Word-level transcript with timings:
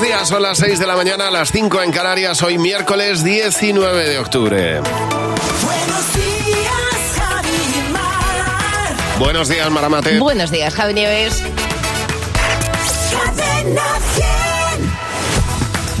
Buenos 0.00 0.16
días, 0.16 0.28
son 0.28 0.42
las 0.42 0.56
6 0.56 0.78
de 0.78 0.86
la 0.86 0.96
mañana, 0.96 1.28
a 1.28 1.30
las 1.30 1.52
5 1.52 1.82
en 1.82 1.92
Canarias, 1.92 2.42
hoy 2.42 2.56
miércoles 2.56 3.22
19 3.22 4.08
de 4.08 4.18
octubre. 4.18 4.80
Buenos 4.80 6.14
días, 6.14 7.18
Javi 7.18 7.48
y 7.50 7.92
Mar. 7.92 9.18
Buenos 9.18 9.48
días, 9.50 9.70
Maramate. 9.70 10.18
Buenos 10.18 10.50
días, 10.50 10.74
Javi 10.74 10.94
Nieves. 10.94 11.42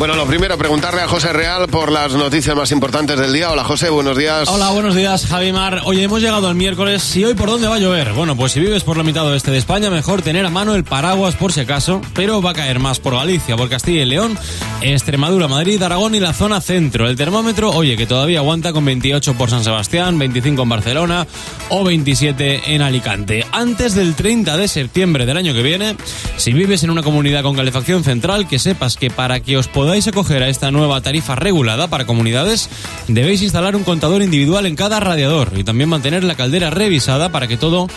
Bueno, 0.00 0.16
lo 0.16 0.26
primero, 0.26 0.56
preguntarle 0.56 1.02
a 1.02 1.08
José 1.08 1.30
Real 1.30 1.68
por 1.68 1.92
las 1.92 2.14
noticias 2.14 2.56
más 2.56 2.72
importantes 2.72 3.18
del 3.18 3.34
día. 3.34 3.50
Hola, 3.50 3.64
José, 3.64 3.90
buenos 3.90 4.16
días. 4.16 4.48
Hola, 4.48 4.70
buenos 4.70 4.94
días, 4.94 5.26
Javi 5.26 5.52
Mar. 5.52 5.82
Oye, 5.84 6.02
hemos 6.02 6.22
llegado 6.22 6.48
al 6.48 6.54
miércoles 6.54 7.14
y 7.16 7.24
hoy 7.24 7.34
por 7.34 7.50
dónde 7.50 7.68
va 7.68 7.74
a 7.74 7.78
llover. 7.78 8.14
Bueno, 8.14 8.34
pues 8.34 8.52
si 8.52 8.60
vives 8.60 8.82
por 8.82 8.96
la 8.96 9.02
mitad 9.02 9.26
oeste 9.26 9.50
de 9.50 9.58
España, 9.58 9.90
mejor 9.90 10.22
tener 10.22 10.46
a 10.46 10.50
mano 10.50 10.74
el 10.74 10.84
paraguas 10.84 11.34
por 11.34 11.52
si 11.52 11.60
acaso, 11.60 12.00
pero 12.14 12.40
va 12.40 12.52
a 12.52 12.54
caer 12.54 12.78
más 12.78 12.98
por 12.98 13.14
Galicia, 13.14 13.58
por 13.58 13.68
Castilla 13.68 14.00
y 14.00 14.06
León, 14.06 14.38
Extremadura, 14.80 15.48
Madrid, 15.48 15.82
Aragón 15.82 16.14
y 16.14 16.20
la 16.20 16.32
zona 16.32 16.62
centro. 16.62 17.06
El 17.06 17.16
termómetro, 17.16 17.70
oye, 17.70 17.98
que 17.98 18.06
todavía 18.06 18.38
aguanta 18.38 18.72
con 18.72 18.86
28 18.86 19.34
por 19.34 19.50
San 19.50 19.64
Sebastián, 19.64 20.18
25 20.18 20.62
en 20.62 20.68
Barcelona 20.70 21.26
o 21.68 21.84
27 21.84 22.74
en 22.74 22.80
Alicante. 22.80 23.44
Antes 23.52 23.94
del 23.94 24.14
30 24.14 24.56
de 24.56 24.66
septiembre 24.66 25.26
del 25.26 25.36
año 25.36 25.52
que 25.52 25.62
viene, 25.62 25.96
si 26.38 26.54
vives 26.54 26.84
en 26.84 26.90
una 26.90 27.02
comunidad 27.02 27.42
con 27.42 27.54
calefacción 27.54 28.02
central, 28.02 28.48
que 28.48 28.58
sepas 28.58 28.96
que 28.96 29.10
para 29.10 29.40
que 29.40 29.58
os 29.58 29.68
podáis 29.68 29.89
acoger 29.98 30.42
a 30.42 30.48
esta 30.48 30.70
nueva 30.70 31.00
tarifa 31.00 31.34
regulada 31.34 31.88
para 31.88 32.06
comunidades, 32.06 32.70
debéis 33.08 33.42
instalar 33.42 33.74
un 33.74 33.82
contador 33.82 34.22
individual 34.22 34.64
en 34.66 34.76
cada 34.76 35.00
radiador 35.00 35.52
y 35.56 35.64
también 35.64 35.88
mantener 35.88 36.22
la 36.22 36.36
caldera 36.36 36.70
revisada 36.70 37.30
para 37.30 37.48
que 37.48 37.56
todo 37.56 37.88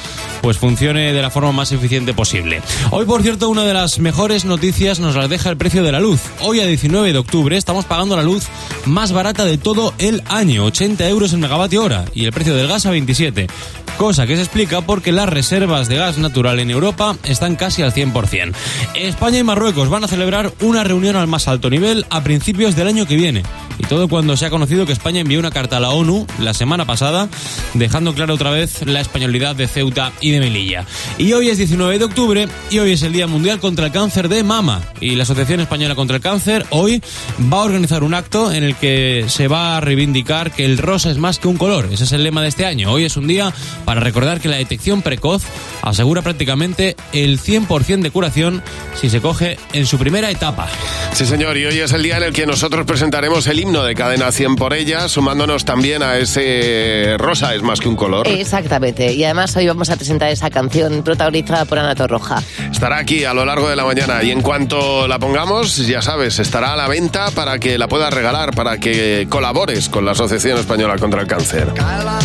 pues 0.42 0.58
funcione 0.58 1.14
de 1.14 1.22
la 1.22 1.30
forma 1.30 1.52
más 1.52 1.72
eficiente 1.72 2.14
posible. 2.14 2.62
Hoy, 2.90 3.06
por 3.06 3.22
cierto, 3.22 3.48
una 3.48 3.64
de 3.64 3.76
las 3.76 4.00
mejores 4.00 4.44
noticias 4.44 5.00
nos 5.00 5.16
las 5.16 5.30
deja 5.30 5.52
el 5.52 5.58
precio 5.58 5.84
de 5.84 5.92
la 5.92 6.00
luz. 6.00 6.22
Hoy 6.42 6.60
a 6.62 6.66
19 6.66 7.14
de 7.14 7.20
octubre 7.20 7.56
estamos 7.58 7.86
pagando 7.86 8.16
la 8.16 8.24
luz 8.24 8.48
más 8.86 9.12
barata 9.12 9.46
de 9.46 9.60
todo 9.60 9.94
el 10.00 10.24
año, 10.28 10.66
80 10.66 11.08
euros 11.08 11.32
el 11.34 11.40
megavatio 11.40 11.84
hora, 11.84 12.06
y 12.14 12.26
el 12.26 12.34
precio 12.34 12.56
del 12.56 12.68
gas 12.68 12.88
a 12.88 12.92
27. 12.92 13.48
Cosa 13.98 14.26
que 14.26 14.36
se 14.36 14.42
explica 14.42 14.82
porque 14.82 15.12
las 15.12 15.30
reservas 15.30 15.88
de 15.88 15.98
gas 15.98 16.18
natural 16.18 16.60
en 16.60 16.72
Europa 16.72 17.16
están 17.26 17.56
casi 17.56 17.84
al 17.84 17.94
100%. 17.94 18.54
España 18.96 19.38
y 19.38 19.44
Marruecos 19.44 19.90
van 19.90 20.04
a 20.04 20.08
celebrar 20.08 20.52
una 20.62 20.84
reunión 20.84 21.16
al 21.16 21.28
más 21.28 21.48
alto 21.48 21.70
nivel 21.70 21.83
a 22.10 22.24
principios 22.24 22.76
del 22.76 22.88
año 22.88 23.06
que 23.06 23.16
viene. 23.16 23.44
Y 23.78 23.84
todo 23.84 24.08
cuando 24.08 24.38
se 24.38 24.46
ha 24.46 24.50
conocido 24.50 24.86
que 24.86 24.94
España 24.94 25.22
envió 25.22 25.40
una 25.40 25.52
carta 25.52 25.78
a 25.78 25.80
la 25.80 25.90
ONU 25.90 26.28
la 26.40 26.54
semana 26.54 26.86
pasada, 26.86 27.28
dejando 27.74 28.14
claro 28.14 28.36
otra 28.36 28.52
vez 28.52 28.86
la 28.86 29.02
españolidad 29.02 29.56
de 29.56 29.68
Ceuta 29.68 30.12
y 30.22 30.32
de 30.32 30.40
Melilla. 30.40 30.86
Y 31.18 31.34
hoy 31.34 31.50
es 31.50 31.58
19 31.58 31.98
de 31.98 32.06
octubre 32.06 32.48
y 32.70 32.80
hoy 32.80 32.92
es 32.92 33.02
el 33.02 33.14
Día 33.14 33.28
Mundial 33.28 33.60
contra 33.60 33.88
el 33.88 33.92
Cáncer 33.92 34.30
de 34.30 34.44
Mama. 34.44 34.82
Y 35.02 35.16
la 35.16 35.24
Asociación 35.24 35.60
Española 35.60 35.96
contra 35.96 36.18
el 36.18 36.22
Cáncer 36.22 36.66
hoy 36.70 37.02
va 37.52 37.58
a 37.58 37.64
organizar 37.64 38.04
un 38.04 38.14
acto 38.14 38.52
en 38.52 38.64
el 38.64 38.76
que 38.76 39.26
se 39.28 39.48
va 39.48 39.78
a 39.78 39.82
reivindicar 39.82 40.52
que 40.52 40.66
el 40.66 40.78
rosa 40.78 41.10
es 41.10 41.18
más 41.18 41.40
que 41.40 41.48
un 41.48 41.58
color. 41.58 41.90
Ese 41.92 42.04
es 42.04 42.12
el 42.12 42.24
lema 42.24 42.44
de 42.44 42.50
este 42.50 42.66
año. 42.66 42.92
Hoy 42.92 43.06
es 43.06 43.18
un 43.18 43.28
día 43.28 43.52
para 43.86 44.02
recordar 44.02 44.40
que 44.40 44.50
la 44.50 44.58
detección 44.58 45.02
precoz 45.02 45.44
asegura 45.82 46.22
prácticamente 46.22 46.96
el 47.12 47.40
100% 47.40 48.02
de 48.02 48.12
curación 48.12 48.62
si 49.00 49.10
se 49.10 49.20
coge 49.20 49.58
en 49.74 49.86
su 49.86 49.98
primera 49.98 50.30
etapa. 50.30 50.70
Sí, 51.14 51.26
señor, 51.26 51.58
y 51.58 51.66
hoy 51.66 51.73
es 51.80 51.92
el 51.92 52.04
día 52.04 52.18
en 52.18 52.24
el 52.24 52.34
que 52.34 52.46
nosotros 52.46 52.86
presentaremos 52.86 53.48
el 53.48 53.60
himno 53.60 53.84
de 53.84 53.96
Cadena 53.96 54.32
100 54.32 54.56
por 54.56 54.74
ella, 54.74 55.08
sumándonos 55.10 55.66
también 55.66 56.04
a 56.04 56.18
ese 56.18 57.16
rosa 57.18 57.56
es 57.56 57.62
más 57.62 57.80
que 57.80 57.88
un 57.88 57.96
color. 57.96 58.28
Exactamente. 58.28 59.14
Y 59.14 59.24
además 59.24 59.56
hoy 59.56 59.68
vamos 59.68 59.90
a 59.90 59.96
presentar 59.96 60.30
esa 60.30 60.50
canción 60.50 61.04
protagonizada 61.04 61.66
por 61.66 61.80
Ana 61.80 61.96
Torroja. 61.96 62.44
Estará 62.72 62.98
aquí 62.98 63.26
a 63.26 63.34
lo 63.34 63.46
largo 63.46 63.70
de 63.70 63.76
la 63.76 63.86
mañana 63.86 64.24
y 64.24 64.32
en 64.32 64.42
cuanto 64.42 65.08
la 65.08 65.20
pongamos, 65.20 65.78
ya 65.78 66.02
sabes, 66.02 66.40
estará 66.40 66.74
a 66.74 66.76
la 66.76 66.88
venta 66.88 67.32
para 67.32 67.60
que 67.60 67.78
la 67.78 67.88
puedas 67.88 68.14
regalar, 68.14 68.54
para 68.54 68.78
que 68.78 69.28
colabores 69.30 69.90
con 69.90 70.06
la 70.06 70.12
Asociación 70.12 70.58
Española 70.60 70.98
contra 70.98 71.22
el 71.22 71.28
Cáncer. 71.28 71.72
Cada 71.76 72.20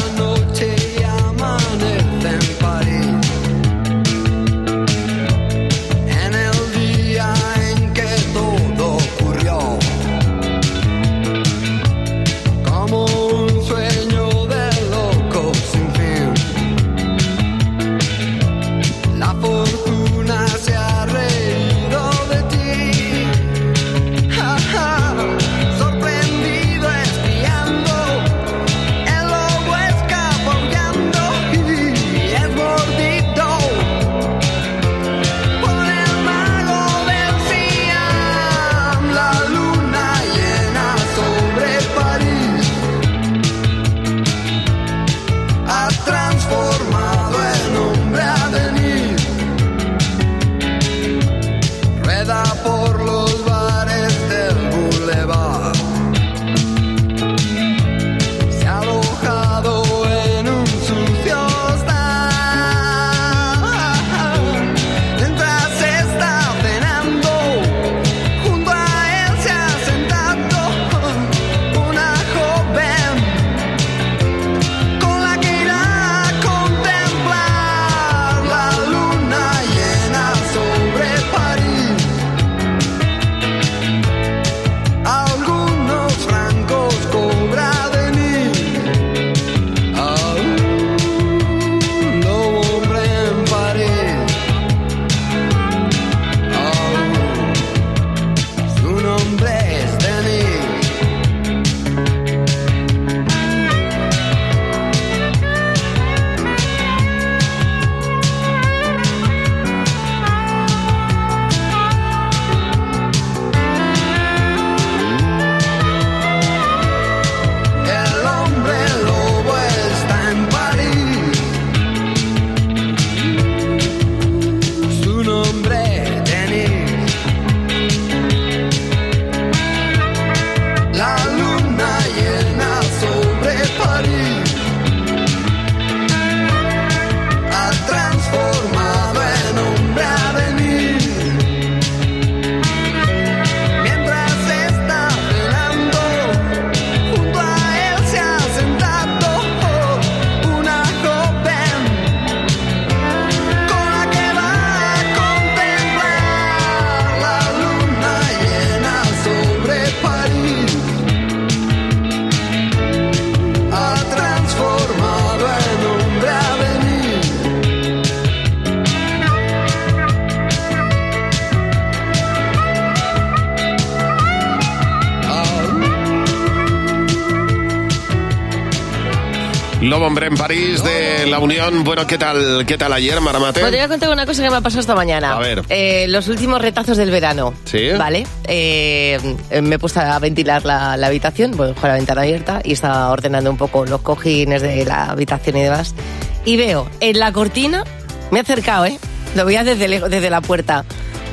Bueno, 181.98 182.06
¿qué 182.06 182.16
tal, 182.18 182.64
qué 182.64 182.78
tal 182.78 182.92
ayer, 182.92 183.20
Maramate? 183.20 183.58
Bueno, 183.58 183.72
te 183.72 183.76
voy 183.78 183.84
a 183.84 183.88
contar 183.88 184.10
una 184.10 184.24
cosa 184.24 184.44
que 184.44 184.50
me 184.50 184.56
ha 184.56 184.60
pasado 184.60 184.78
esta 184.82 184.94
mañana. 184.94 185.32
A 185.32 185.40
ver. 185.40 185.64
Eh, 185.68 186.06
los 186.08 186.28
últimos 186.28 186.62
retazos 186.62 186.96
del 186.96 187.10
verano. 187.10 187.54
Sí. 187.64 187.88
¿Vale? 187.98 188.24
Eh, 188.44 189.18
me 189.60 189.74
he 189.74 189.78
puesto 189.80 189.98
a 189.98 190.16
ventilar 190.20 190.64
la, 190.64 190.96
la 190.96 191.08
habitación, 191.08 191.56
bueno, 191.56 191.74
con 191.74 191.88
la 191.90 191.96
ventana 191.96 192.20
abierta, 192.22 192.60
y 192.62 192.74
estaba 192.74 193.10
ordenando 193.10 193.50
un 193.50 193.56
poco 193.56 193.84
los 193.84 194.00
cojines 194.02 194.62
de 194.62 194.84
la 194.84 195.06
habitación 195.06 195.56
y 195.56 195.62
demás. 195.62 195.96
Y 196.44 196.56
veo 196.56 196.88
en 197.00 197.18
la 197.18 197.32
cortina, 197.32 197.82
me 198.30 198.38
he 198.38 198.42
acercado, 198.42 198.86
¿eh? 198.86 198.96
Lo 199.34 199.44
veía 199.44 199.64
desde, 199.64 199.88
lejos, 199.88 200.08
desde 200.08 200.30
la 200.30 200.40
puerta. 200.40 200.84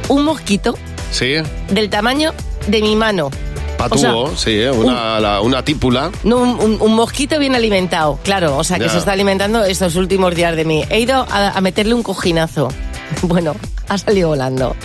Un 0.08 0.26
mosquito 0.26 0.76
Sí, 1.12 1.36
del 1.70 1.92
tamaño 1.92 2.34
de 2.66 2.82
mi 2.82 2.96
mano. 2.96 3.30
Patúo, 3.78 4.24
O 4.24 4.28
sea, 4.30 4.38
sí, 4.38 4.52
¿eh? 4.60 4.72
una, 4.72 5.20
la- 5.20 5.42
una 5.42 5.64
típula. 5.64 6.12
No, 6.24 6.38
un, 6.38 6.50
un- 6.60 6.78
un 6.82 6.96
mosquito 6.96 7.38
bien 7.40 7.56
alimentado, 7.56 8.20
claro, 8.24 8.58
o 8.58 8.64
sea, 8.64 8.78
que 8.78 8.86
Ya. 8.86 8.90
se 8.92 8.98
está 9.00 9.12
alimentando 9.12 9.64
estos 9.64 9.96
últimos 9.96 10.34
días 10.36 10.56
de 10.56 10.66
mí. 10.66 10.84
He 10.90 11.00
ido 11.00 11.26
a, 11.30 11.50
a 11.50 11.62
meterle 11.62 11.94
un 11.94 12.04
cojinazo. 12.04 12.70
Bueno, 13.22 13.56
ha 13.88 13.98
salido 14.00 14.30
volando. 14.30 14.76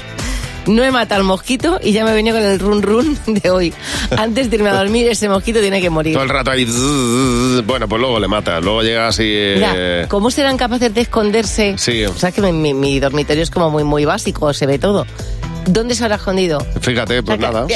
No 0.66 0.84
he 0.84 0.90
matado 0.90 1.22
al 1.22 1.26
mosquito 1.26 1.80
y 1.82 1.92
ya 1.92 2.04
me 2.04 2.10
he 2.10 2.14
venido 2.14 2.36
con 2.36 2.44
el 2.44 2.58
run 2.58 2.82
run 2.82 3.18
de 3.26 3.50
hoy. 3.50 3.72
Antes 4.16 4.50
de 4.50 4.56
irme 4.56 4.68
a 4.68 4.74
dormir, 4.74 5.08
ese 5.08 5.26
mosquito 5.26 5.58
tiene 5.60 5.80
que 5.80 5.88
morir. 5.88 6.12
Todo 6.12 6.22
el 6.24 6.28
rato 6.28 6.50
ahí. 6.50 6.66
Bueno, 7.66 7.88
pues 7.88 7.98
luego 8.00 8.20
le 8.20 8.28
mata. 8.28 8.60
Luego 8.60 8.82
llega 8.82 9.08
así. 9.08 9.22
Mira, 9.54 9.72
eh, 9.74 10.06
¿cómo 10.08 10.30
serán 10.30 10.58
capaces 10.58 10.92
de 10.94 11.00
esconderse? 11.00 11.76
Sí. 11.78 12.04
O 12.04 12.14
sea, 12.14 12.30
que 12.30 12.42
mi, 12.42 12.52
mi- 12.52 12.74
mi 12.74 13.00
dormitorio 13.00 13.42
es 13.42 13.50
como 13.50 13.70
muy, 13.70 13.84
muy 13.84 14.04
básico, 14.04 14.52
se 14.52 14.66
ve 14.66 14.78
todo. 14.78 15.06
¿Dónde 15.66 15.94
se 15.94 16.04
habrá 16.04 16.16
escondido? 16.16 16.64
Fíjate, 16.80 17.22
pues 17.22 17.38
que- 17.38 17.42
nada. 17.42 17.66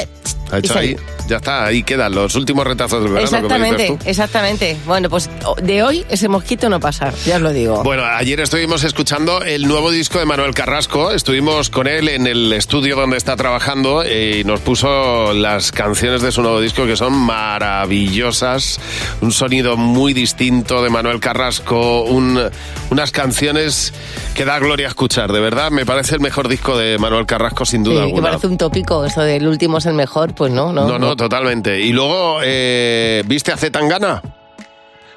Ha 0.51 0.59
hecho 0.59 0.77
ahí. 0.77 0.95
Ya 1.27 1.37
está, 1.37 1.65
ahí 1.65 1.81
quedan 1.81 2.13
los 2.13 2.35
últimos 2.35 2.67
retazos 2.67 3.01
del 3.03 3.13
verano. 3.13 3.25
exactamente, 3.25 3.81
dices 3.83 3.97
tú. 3.99 4.09
exactamente. 4.09 4.77
Bueno, 4.85 5.09
pues 5.09 5.27
de 5.63 5.81
hoy 5.81 6.05
ese 6.09 6.27
mosquito 6.29 6.69
no 6.69 6.79
pasa, 6.79 7.11
ya 7.25 7.37
os 7.37 7.41
lo 7.41 7.51
digo. 7.51 7.81
Bueno, 7.83 8.05
ayer 8.05 8.39
estuvimos 8.39 8.83
escuchando 8.83 9.41
el 9.41 9.67
nuevo 9.67 9.89
disco 9.89 10.19
de 10.19 10.25
Manuel 10.25 10.53
Carrasco. 10.53 11.09
Estuvimos 11.11 11.71
con 11.71 11.87
él 11.87 12.09
en 12.09 12.27
el 12.27 12.53
estudio 12.53 12.95
donde 12.95 13.17
está 13.17 13.35
trabajando 13.35 14.03
eh, 14.03 14.41
y 14.41 14.43
nos 14.43 14.59
puso 14.59 15.33
las 15.33 15.71
canciones 15.71 16.21
de 16.21 16.31
su 16.31 16.43
nuevo 16.43 16.61
disco 16.61 16.85
que 16.85 16.95
son 16.95 17.13
maravillosas. 17.13 18.79
Un 19.21 19.31
sonido 19.31 19.77
muy 19.77 20.13
distinto 20.13 20.83
de 20.83 20.91
Manuel 20.91 21.19
Carrasco, 21.19 22.03
un- 22.03 22.39
unas 22.91 23.11
canciones 23.11 23.93
que 24.35 24.45
da 24.45 24.59
gloria 24.59 24.87
escuchar. 24.87 25.31
De 25.31 25.39
verdad, 25.39 25.71
me 25.71 25.87
parece 25.87 26.13
el 26.15 26.21
mejor 26.21 26.47
disco 26.49 26.77
de 26.77 26.99
Manuel 26.99 27.25
Carrasco 27.25 27.65
sin 27.75 27.83
duda 27.83 27.95
Sí, 27.95 27.99
que 27.99 28.05
alguna. 28.07 28.27
parece 28.29 28.47
un 28.47 28.57
tópico, 28.57 29.03
eso 29.05 29.21
del 29.21 29.45
último 29.47 29.79
es 29.79 29.85
el 29.85 29.93
mejor, 29.95 30.33
pues 30.33 30.49
no, 30.51 30.71
no. 30.71 30.87
No, 30.87 30.97
no, 30.97 31.15
totalmente. 31.17 31.77
Y 31.81 31.91
luego, 31.91 32.39
eh, 32.41 33.21
¿viste 33.25 33.51
a 33.51 33.57
Zetangana? 33.57 34.21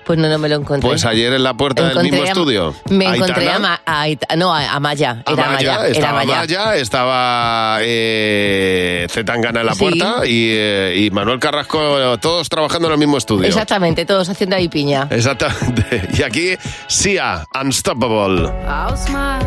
Pues 0.05 0.19
no, 0.19 0.27
no 0.27 0.39
me 0.39 0.49
lo 0.49 0.57
encontré. 0.57 0.89
Pues 0.89 1.05
ayer 1.05 1.33
en 1.35 1.43
la 1.43 1.53
puerta 1.55 1.83
del 1.83 1.91
Encontré 1.93 2.11
mismo 2.13 2.25
a- 2.25 2.29
estudio. 2.31 2.75
Me 2.89 3.05
encontré 3.15 3.51
a, 3.51 3.59
Ma- 3.59 3.81
a 3.85 4.07
no, 4.37 4.53
a, 4.55 4.73
a 4.75 4.81
Maya. 4.81 5.23
Era 5.31 5.51
Maya. 5.51 5.75
Era 5.75 5.89
estaba 5.89 6.13
Maya. 6.25 6.37
Maya, 6.39 6.77
estaba 6.77 7.79
eh, 7.83 9.07
Zetangana 9.11 9.61
en 9.61 9.67
la 9.67 9.75
Sí. 9.75 9.79
puerta 9.81 10.27
y, 10.27 10.49
eh, 10.51 10.95
y 11.05 11.11
Manuel 11.11 11.39
Carrasco, 11.39 12.19
todos 12.21 12.49
trabajando 12.49 12.89
en 12.89 12.93
el 12.95 12.99
mismo 12.99 13.19
estudio. 13.19 13.47
Exactamente, 13.47 14.07
todos 14.07 14.29
haciendo 14.31 14.57
ahí 14.57 14.69
piña. 14.69 15.07
Exactamente. 15.11 16.09
Y 16.19 16.23
aquí, 16.23 16.57
Sia, 16.89 17.45
Unstoppable. 17.61 18.49
I'll 18.67 18.97
smile, 18.97 19.47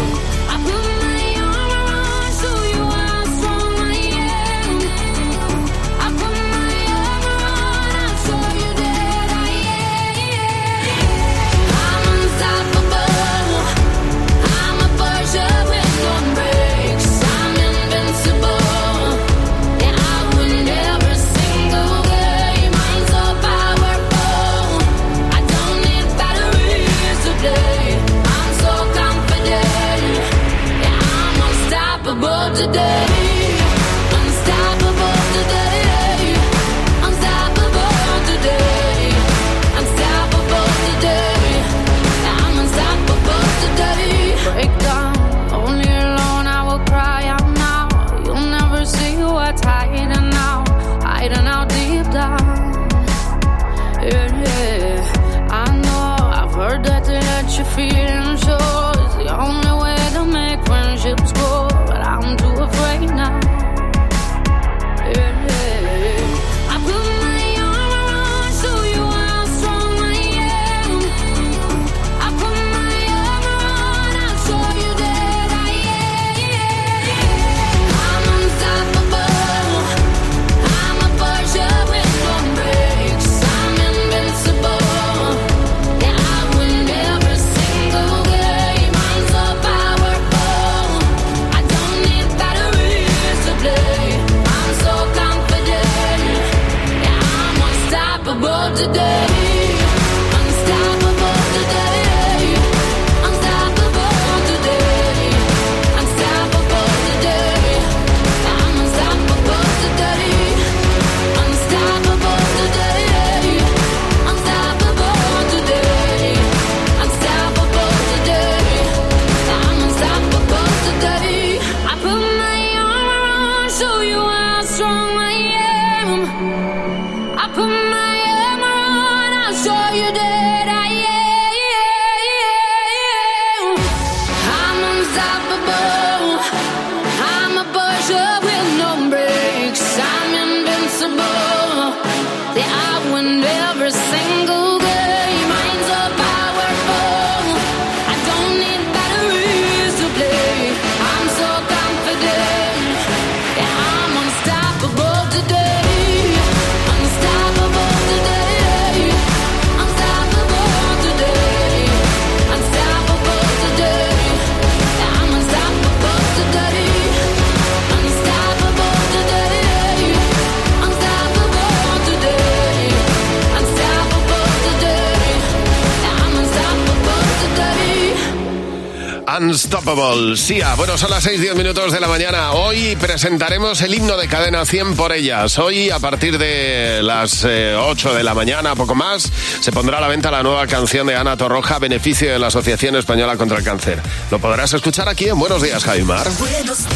Unstoppable. 179.51 180.37
Sia, 180.37 180.75
bueno, 180.75 180.97
son 180.97 181.09
las 181.09 181.27
6-10 181.27 181.55
minutos 181.55 181.91
de 181.91 181.99
la 181.99 182.07
mañana. 182.07 182.53
Hoy 182.53 182.95
presentaremos 182.95 183.81
el 183.81 183.93
himno 183.93 184.15
de 184.15 184.29
cadena 184.29 184.65
100 184.65 184.95
por 184.95 185.11
ellas. 185.11 185.59
Hoy, 185.59 185.89
a 185.89 185.99
partir 185.99 186.37
de 186.37 187.01
las 187.03 187.43
eh, 187.43 187.75
8 187.77 188.13
de 188.13 188.23
la 188.23 188.33
mañana, 188.33 188.75
poco 188.75 188.95
más, 188.95 189.29
se 189.59 189.73
pondrá 189.73 189.97
a 189.97 190.01
la 190.01 190.07
venta 190.07 190.31
la 190.31 190.41
nueva 190.41 190.67
canción 190.67 191.05
de 191.07 191.17
Ana 191.17 191.35
Torroja, 191.35 191.79
beneficio 191.79 192.31
de 192.31 192.39
la 192.39 192.47
Asociación 192.47 192.95
Española 192.95 193.35
contra 193.35 193.57
el 193.57 193.65
Cáncer. 193.65 194.01
Lo 194.31 194.39
podrás 194.39 194.71
escuchar 194.71 195.09
aquí 195.09 195.27
en 195.27 195.37
Buenos 195.37 195.61
Días, 195.61 195.83
Jaimar. 195.83 196.29
Buenos 196.39 196.77
días, 196.77 196.87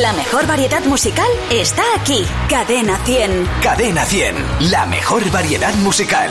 La 0.00 0.14
mejor 0.14 0.46
variedad 0.46 0.82
musical 0.86 1.26
está 1.50 1.82
aquí. 1.94 2.24
Cadena 2.48 2.96
100. 3.04 3.46
Cadena 3.62 4.06
100, 4.06 4.70
la 4.70 4.86
mejor 4.86 5.30
variedad 5.30 5.74
musical. 5.74 6.30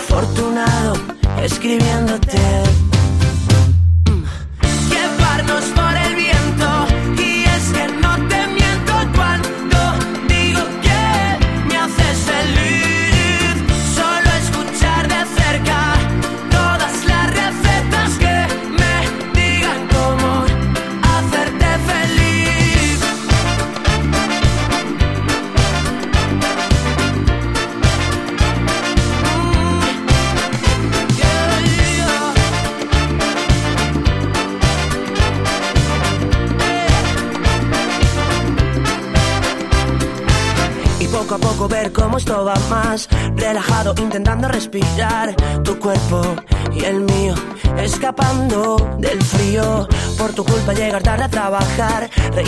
afortunado 0.00 0.94
escribiéndote. 1.42 2.99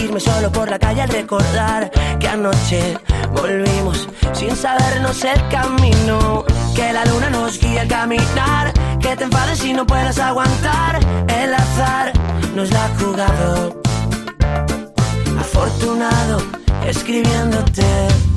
Reírme 0.02 0.18
solo 0.18 0.50
por 0.50 0.68
la 0.68 0.80
calle 0.80 1.02
al 1.02 1.08
recordar 1.10 1.88
que 2.18 2.26
anoche 2.26 2.98
volvimos 3.32 4.08
sin 4.32 4.56
sabernos 4.56 5.22
el 5.22 5.48
camino. 5.48 6.44
Que 6.74 6.92
la 6.92 7.04
luna 7.04 7.30
nos 7.30 7.60
guíe 7.60 7.78
al 7.78 7.86
caminar, 7.86 8.72
que 9.00 9.14
te 9.14 9.24
enfades 9.24 9.64
y 9.64 9.72
no 9.72 9.86
puedas 9.86 10.18
aguantar. 10.18 10.98
El 11.28 11.54
azar 11.54 12.12
nos 12.56 12.70
la 12.70 12.84
ha 12.84 12.88
jugado 12.98 13.80
afortunado 15.38 16.42
escribiéndote. 16.84 18.31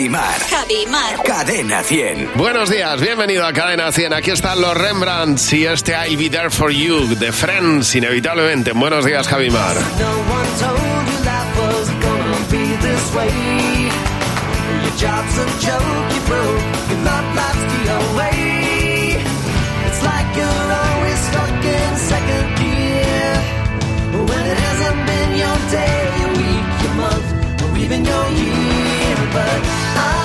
Javi 0.00 0.08
Mar. 0.08 0.40
Javi 0.48 0.86
Mar. 0.86 1.22
Cadena 1.22 1.82
100. 1.82 2.30
Buenos 2.36 2.70
días, 2.70 2.98
bienvenido 3.02 3.44
a 3.44 3.52
Cadena 3.52 3.92
100. 3.92 4.14
Aquí 4.14 4.30
están 4.30 4.58
los 4.58 4.74
Rembrandts 4.74 5.52
y 5.52 5.66
este 5.66 5.92
I'll 5.92 6.16
Be 6.16 6.30
There 6.30 6.48
For 6.48 6.70
You 6.70 7.14
de 7.16 7.30
Friends, 7.30 7.94
inevitablemente. 7.94 8.72
Buenos 8.72 9.04
días, 9.04 9.28
Javimar. 9.28 9.76
No 9.98 10.20
I 29.52 30.19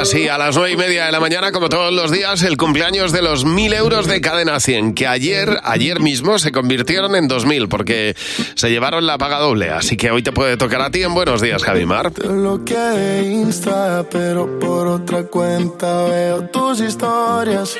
días, 0.00 0.14
y 0.14 0.28
a 0.28 0.38
las 0.38 0.56
nueve 0.56 0.72
y 0.72 0.76
media 0.76 1.06
de 1.06 1.12
la 1.12 1.20
mañana, 1.20 1.52
como 1.52 1.68
todos 1.68 1.92
los 1.92 2.10
días, 2.10 2.42
el 2.42 2.56
cumpleaños 2.56 3.12
de 3.12 3.22
los 3.22 3.44
mil 3.44 3.72
euros 3.72 4.06
de 4.06 4.20
Cadena 4.20 4.58
100, 4.58 4.94
que 4.94 5.06
ayer, 5.06 5.58
ayer 5.62 6.00
mismo 6.00 6.38
se 6.38 6.52
convirtieron 6.52 7.14
en 7.16 7.28
dos 7.28 7.44
mil, 7.44 7.68
porque 7.68 8.14
se 8.54 8.70
llevaron 8.70 9.06
la 9.06 9.18
paga 9.18 9.38
doble. 9.38 9.70
Así 9.70 9.96
que 9.96 10.10
hoy 10.10 10.22
te 10.22 10.32
puede 10.32 10.56
tocar 10.56 10.80
a 10.82 10.90
ti 10.90 11.02
en 11.02 11.12
Buenos 11.14 11.42
días, 11.42 11.62
Javi 11.62 11.84
Mar. 11.84 12.10
Te 12.10 12.26
bloqueé 12.26 12.78
de 12.78 13.22
Insta, 13.32 14.04
pero 14.10 14.58
por 14.58 14.86
otra 14.86 15.24
cuenta 15.24 16.04
veo 16.04 16.42
tus 16.48 16.80
historias. 16.80 17.76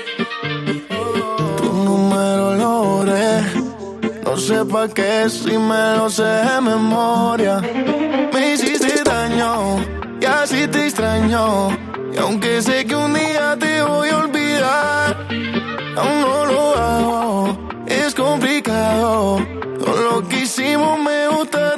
Tu 1.58 1.72
número 1.72 2.54
lo. 2.56 2.80
No 4.24 4.36
sé 4.36 4.64
pa' 4.64 4.88
qué 4.88 5.28
si 5.28 5.56
me 5.58 5.96
lo 5.96 6.08
sé 6.10 6.22
de 6.22 6.60
memoria. 6.60 7.60
Me 8.32 8.52
hiciste 8.54 9.02
daño 9.04 9.78
y 10.20 10.24
así 10.24 10.66
te 10.68 10.86
extraño. 10.86 11.89
Y 12.12 12.18
aunque 12.18 12.62
sé 12.62 12.84
que 12.86 12.94
un 12.94 13.14
día 13.14 13.56
te 13.58 13.82
voy 13.82 14.08
a 14.08 14.18
olvidar, 14.18 15.26
aún 15.96 16.20
no 16.20 16.46
lo 16.46 16.76
hago. 16.76 17.58
Es 17.86 18.14
complicado. 18.14 19.38
Todo 19.84 20.02
lo 20.10 20.28
que 20.28 20.40
hicimos 20.40 20.98
me 20.98 21.28
gusta 21.28 21.76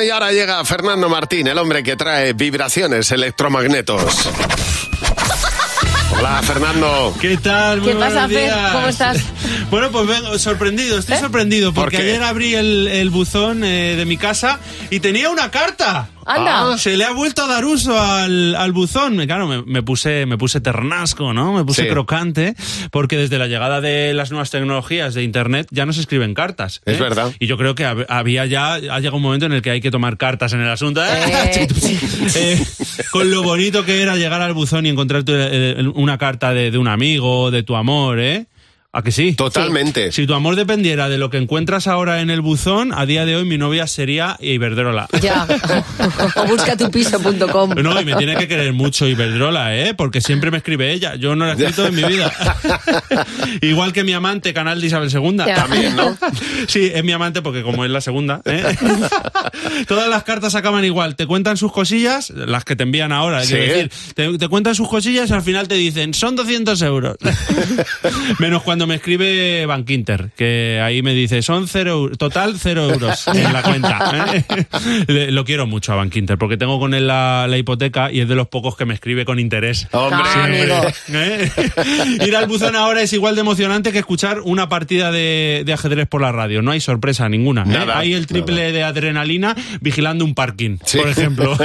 Bueno, 0.00 0.08
y 0.08 0.14
ahora 0.14 0.32
llega 0.32 0.64
Fernando 0.64 1.10
Martín, 1.10 1.46
el 1.46 1.58
hombre 1.58 1.82
que 1.82 1.94
trae 1.94 2.32
vibraciones 2.32 3.12
electromagnetos. 3.12 4.30
Hola, 6.18 6.40
Fernando. 6.42 7.14
¿Qué 7.20 7.36
tal? 7.36 7.82
¿Qué 7.82 7.94
pasa, 7.96 8.26
Fer? 8.26 8.50
¿Cómo 8.72 8.88
estás? 8.88 9.18
Bueno, 9.70 9.90
pues 9.90 10.06
vengo 10.06 10.36
sorprendido, 10.38 10.98
estoy 10.98 11.18
sorprendido 11.18 11.72
¿Por 11.72 11.84
porque 11.84 11.98
ayer 11.98 12.22
abrí 12.22 12.54
el, 12.54 12.88
el 12.88 13.10
buzón 13.10 13.62
eh, 13.62 13.94
de 13.94 14.04
mi 14.04 14.16
casa 14.16 14.58
y 14.90 15.00
tenía 15.00 15.28
una 15.28 15.50
carta. 15.50 16.08
Anda. 16.36 16.72
Ah, 16.72 16.78
se 16.78 16.96
le 16.96 17.04
ha 17.04 17.12
vuelto 17.12 17.42
a 17.44 17.46
dar 17.46 17.64
uso 17.64 17.98
al, 18.00 18.54
al 18.54 18.72
buzón. 18.72 19.16
Me- 19.16 19.26
Claro, 19.26 19.46
me, 19.46 19.62
me 19.62 19.82
puse, 19.82 20.26
me 20.26 20.36
puse 20.38 20.60
ternasco, 20.60 21.32
¿no? 21.32 21.52
Me 21.52 21.64
puse 21.64 21.82
Sí. 21.84 21.88
crocante, 21.88 22.54
porque 22.90 23.16
desde 23.16 23.38
la 23.38 23.46
llegada 23.46 23.80
de 23.80 24.12
las 24.14 24.30
nuevas 24.30 24.50
tecnologías 24.50 25.14
de 25.14 25.22
Internet 25.22 25.66
ya 25.70 25.86
no 25.86 25.92
se 25.92 26.00
escriben 26.00 26.34
cartas. 26.34 26.80
Es 26.84 26.96
¿eh? 26.98 27.00
verdad. 27.00 27.32
Y 27.38 27.46
yo 27.46 27.56
creo 27.56 27.74
que 27.74 27.84
hab- 27.86 28.06
había 28.08 28.46
ya, 28.46 28.74
ha 28.74 28.78
llegado 29.00 29.16
un 29.16 29.22
momento 29.22 29.46
en 29.46 29.52
el 29.52 29.62
que 29.62 29.70
hay 29.70 29.80
que 29.80 29.90
tomar 29.90 30.16
cartas 30.16 30.52
en 30.52 30.60
el 30.60 30.68
asunto. 30.70 31.02
Eh. 31.04 31.68
Eh, 32.36 32.62
con 33.10 33.30
lo 33.30 33.42
bonito 33.42 33.84
que 33.84 34.02
era 34.02 34.16
llegar 34.16 34.40
al 34.42 34.52
buzón 34.52 34.86
y 34.86 34.88
encontrar 34.90 35.24
tu- 35.24 35.32
eh, 35.34 35.76
una 35.94 36.18
carta 36.18 36.52
de, 36.54 36.70
de 36.70 36.78
un 36.78 36.88
amigo, 36.88 37.50
de 37.50 37.62
tu 37.62 37.76
amor, 37.76 38.20
¿eh? 38.20 38.46
¿A 38.92 39.02
que 39.02 39.12
sí? 39.12 39.34
Totalmente. 39.34 40.10
Si 40.10 40.26
tu 40.26 40.34
amor 40.34 40.56
dependiera 40.56 41.08
de 41.08 41.16
lo 41.16 41.30
que 41.30 41.36
encuentras 41.36 41.86
ahora 41.86 42.20
en 42.22 42.28
el 42.28 42.40
buzón, 42.40 42.92
a 42.92 43.06
día 43.06 43.24
de 43.24 43.36
hoy 43.36 43.44
mi 43.44 43.56
novia 43.56 43.86
sería 43.86 44.36
Iberdrola. 44.40 45.06
Ya. 45.22 45.46
o 46.34 46.44
buscatupiso.com. 46.46 47.70
No, 47.80 48.00
y 48.00 48.04
me 48.04 48.16
tiene 48.16 48.34
que 48.34 48.48
querer 48.48 48.72
mucho 48.72 49.06
Iberdrola, 49.06 49.76
¿eh? 49.76 49.94
Porque 49.94 50.20
siempre 50.20 50.50
me 50.50 50.56
escribe 50.56 50.92
ella. 50.92 51.14
Yo 51.14 51.36
no 51.36 51.44
la 51.46 51.52
he 51.52 51.54
escrito 51.54 51.86
en 51.86 51.94
mi 51.94 52.02
vida. 52.02 52.32
Igual 53.62 53.92
que 53.92 54.02
mi 54.02 54.12
amante, 54.12 54.52
canal 54.52 54.80
de 54.80 54.88
Isabel 54.88 55.08
II. 55.12 55.36
Ya. 55.46 55.54
También, 55.54 55.94
¿no? 55.94 56.16
Sí, 56.66 56.90
es 56.92 57.04
mi 57.04 57.12
amante 57.12 57.42
porque 57.42 57.62
como 57.62 57.84
es 57.84 57.92
la 57.92 58.00
segunda, 58.00 58.42
¿eh? 58.44 58.64
Todas 59.86 60.08
las 60.08 60.24
cartas 60.24 60.56
acaban 60.56 60.84
igual. 60.84 61.14
Te 61.14 61.26
cuentan 61.28 61.56
sus 61.56 61.70
cosillas, 61.70 62.30
las 62.30 62.64
que 62.64 62.74
te 62.74 62.82
envían 62.82 63.12
ahora, 63.12 63.44
Sí. 63.44 63.52
quiero 63.54 63.72
decir. 63.72 63.92
Te, 64.16 64.36
te 64.36 64.48
cuentan 64.48 64.74
sus 64.74 64.88
cosillas 64.88 65.30
y 65.30 65.32
al 65.32 65.42
final 65.42 65.68
te 65.68 65.76
dicen, 65.76 66.12
son 66.12 66.34
200 66.34 66.82
euros. 66.82 67.16
Menos 68.40 68.62
cuando 68.64 68.79
me 68.86 68.96
escribe 68.96 69.64
Bankinter, 69.66 70.30
que 70.36 70.80
ahí 70.82 71.02
me 71.02 71.14
dice, 71.14 71.42
son 71.42 71.68
cero, 71.68 72.10
total 72.18 72.56
cero 72.58 72.90
euros 72.90 73.26
en 73.28 73.52
la 73.52 73.62
cuenta. 73.62 74.12
¿eh? 74.34 74.44
Le- 75.08 75.30
Lo 75.32 75.44
quiero 75.44 75.66
mucho 75.66 75.92
a 75.92 75.96
Bankinter 75.96 76.38
porque 76.38 76.56
tengo 76.56 76.78
con 76.78 76.94
él 76.94 77.06
la, 77.06 77.46
la 77.48 77.56
hipoteca 77.58 78.10
y 78.12 78.20
es 78.20 78.28
de 78.28 78.34
los 78.34 78.48
pocos 78.48 78.76
que 78.76 78.84
me 78.84 78.94
escribe 78.94 79.24
con 79.24 79.38
interés. 79.38 79.86
Hombre. 79.92 80.20
Amigo. 80.34 80.82
¿Eh? 81.12 81.50
Ir 82.26 82.36
al 82.36 82.46
buzón 82.46 82.76
ahora 82.76 83.02
es 83.02 83.12
igual 83.12 83.34
de 83.34 83.40
emocionante 83.42 83.92
que 83.92 83.98
escuchar 83.98 84.40
una 84.40 84.68
partida 84.68 85.10
de, 85.12 85.62
de 85.64 85.72
ajedrez 85.72 86.06
por 86.08 86.20
la 86.22 86.32
radio. 86.32 86.62
No 86.62 86.70
hay 86.70 86.80
sorpresa 86.80 87.28
ninguna. 87.28 87.62
¿eh? 87.62 87.66
Nada, 87.66 87.98
hay 87.98 88.14
el 88.14 88.26
triple 88.26 88.56
nada. 88.62 88.72
de 88.72 88.82
adrenalina 88.84 89.56
vigilando 89.80 90.24
un 90.24 90.34
parking, 90.34 90.78
Sí. 90.84 90.98
por 90.98 91.08
ejemplo. 91.08 91.56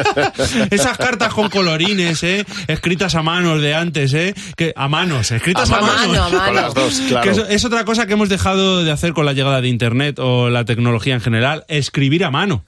Esas 0.72 0.98
cartas 0.98 1.34
con 1.34 1.50
colorines, 1.50 2.24
¿eh? 2.24 2.46
escritas 2.68 3.16
a 3.16 3.22
manos 3.24 3.62
de 3.62 3.74
antes, 3.76 4.14
¿eh? 4.14 4.34
que 4.56 4.74
a 4.76 4.88
manos, 4.88 5.32
escritas 5.32 5.70
a, 5.72 5.78
A 5.78 5.82
manos. 5.82 6.08
mano, 6.08 6.24
a 6.24 6.30
mano. 6.30 6.46
Con 6.46 6.56
las 6.56 6.74
dos, 6.74 7.02
Que 7.08 7.56
es 7.56 7.66
otra 7.66 7.86
cosa 7.86 8.08
que 8.08 8.14
hemos 8.14 8.30
dejado 8.30 8.84
de 8.84 8.92
hacer 8.92 9.14
con 9.14 9.26
la 9.26 9.34
llegada 9.34 9.62
de 9.62 9.68
Internet 9.68 10.20
o 10.20 10.50
la 10.50 10.66
tecnología 10.66 11.14
en 11.14 11.22
general, 11.22 11.66
escribir 11.68 12.24
a 12.24 12.32
mano. 12.32 12.64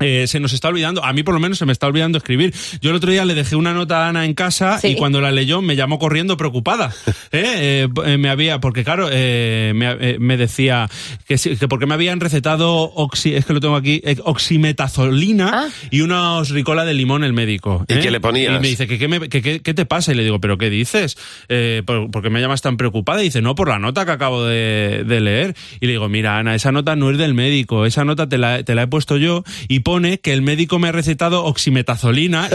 Eh, 0.00 0.26
se 0.26 0.40
nos 0.40 0.52
está 0.52 0.68
olvidando, 0.68 1.04
a 1.04 1.12
mí 1.12 1.22
por 1.22 1.34
lo 1.34 1.40
menos 1.40 1.56
se 1.58 1.66
me 1.66 1.72
está 1.72 1.86
olvidando 1.86 2.18
escribir. 2.18 2.52
Yo 2.80 2.90
el 2.90 2.96
otro 2.96 3.12
día 3.12 3.24
le 3.24 3.34
dejé 3.34 3.54
una 3.54 3.72
nota 3.72 4.04
a 4.04 4.08
Ana 4.08 4.24
en 4.24 4.34
casa 4.34 4.78
Sí. 4.80 4.88
y 4.88 4.94
cuando 4.96 5.20
la 5.20 5.30
leyó 5.30 5.62
me 5.62 5.76
llamó 5.76 6.00
corriendo 6.00 6.36
preocupada. 6.36 6.92
¿eh? 7.32 7.86
Eh, 7.86 7.88
eh, 8.04 8.18
me 8.18 8.28
había, 8.28 8.58
porque 8.58 8.82
claro, 8.82 9.06
me, 9.08 10.18
me 10.18 10.36
decía 10.36 10.88
que, 11.28 11.36
que 11.36 11.68
porque 11.68 11.86
me 11.86 11.94
habían 11.94 12.18
recetado, 12.18 12.92
oxi- 12.94 13.34
es 13.36 13.44
que 13.44 13.52
lo 13.52 13.60
tengo 13.60 13.76
aquí, 13.76 14.02
oximetazolina 14.24 15.50
Ah. 15.54 15.68
y 15.90 16.00
unos 16.00 16.50
ricola 16.50 16.84
de 16.84 16.94
limón 16.94 17.22
el 17.24 17.32
médico. 17.32 17.84
¿Y 17.88 17.94
qué 18.00 18.10
le 18.10 18.20
ponías? 18.20 18.56
Y 18.56 18.60
me 18.60 18.68
dice, 18.68 18.86
¿qué, 18.86 18.98
qué, 18.98 19.08
me- 19.08 19.28
qué- 19.28 19.60
qué- 19.60 19.74
te 19.74 19.86
pasa? 19.86 20.12
Y 20.12 20.14
le 20.16 20.24
digo, 20.24 20.40
¿pero 20.40 20.58
qué 20.58 20.70
dices? 20.70 21.16
¿por, 21.86 22.10
por 22.10 22.22
qué 22.22 22.30
me 22.30 22.40
llamas 22.40 22.62
tan 22.62 22.76
preocupada? 22.76 23.20
Y 23.22 23.26
dice, 23.26 23.42
no, 23.42 23.54
por 23.54 23.68
la 23.68 23.78
nota 23.78 24.04
que 24.04 24.12
acabo 24.12 24.44
de, 24.44 25.04
de 25.06 25.20
leer. 25.20 25.54
Y 25.80 25.86
le 25.86 25.92
digo, 25.92 26.08
mira, 26.08 26.38
Ana, 26.38 26.54
esa 26.54 26.72
nota 26.72 26.96
no 26.96 27.10
es 27.10 27.18
del 27.18 27.34
médico, 27.34 27.86
esa 27.86 28.04
nota 28.04 28.28
te 28.28 28.38
la, 28.38 28.62
te 28.62 28.74
la 28.74 28.82
he 28.82 28.86
puesto 28.86 29.16
yo 29.16 29.44
y 29.68 29.80
pone 29.84 30.18
que 30.18 30.32
el 30.32 30.42
médico 30.42 30.78
me 30.80 30.88
ha 30.88 30.92
recetado 30.92 31.44
oximetazolina 31.44 32.48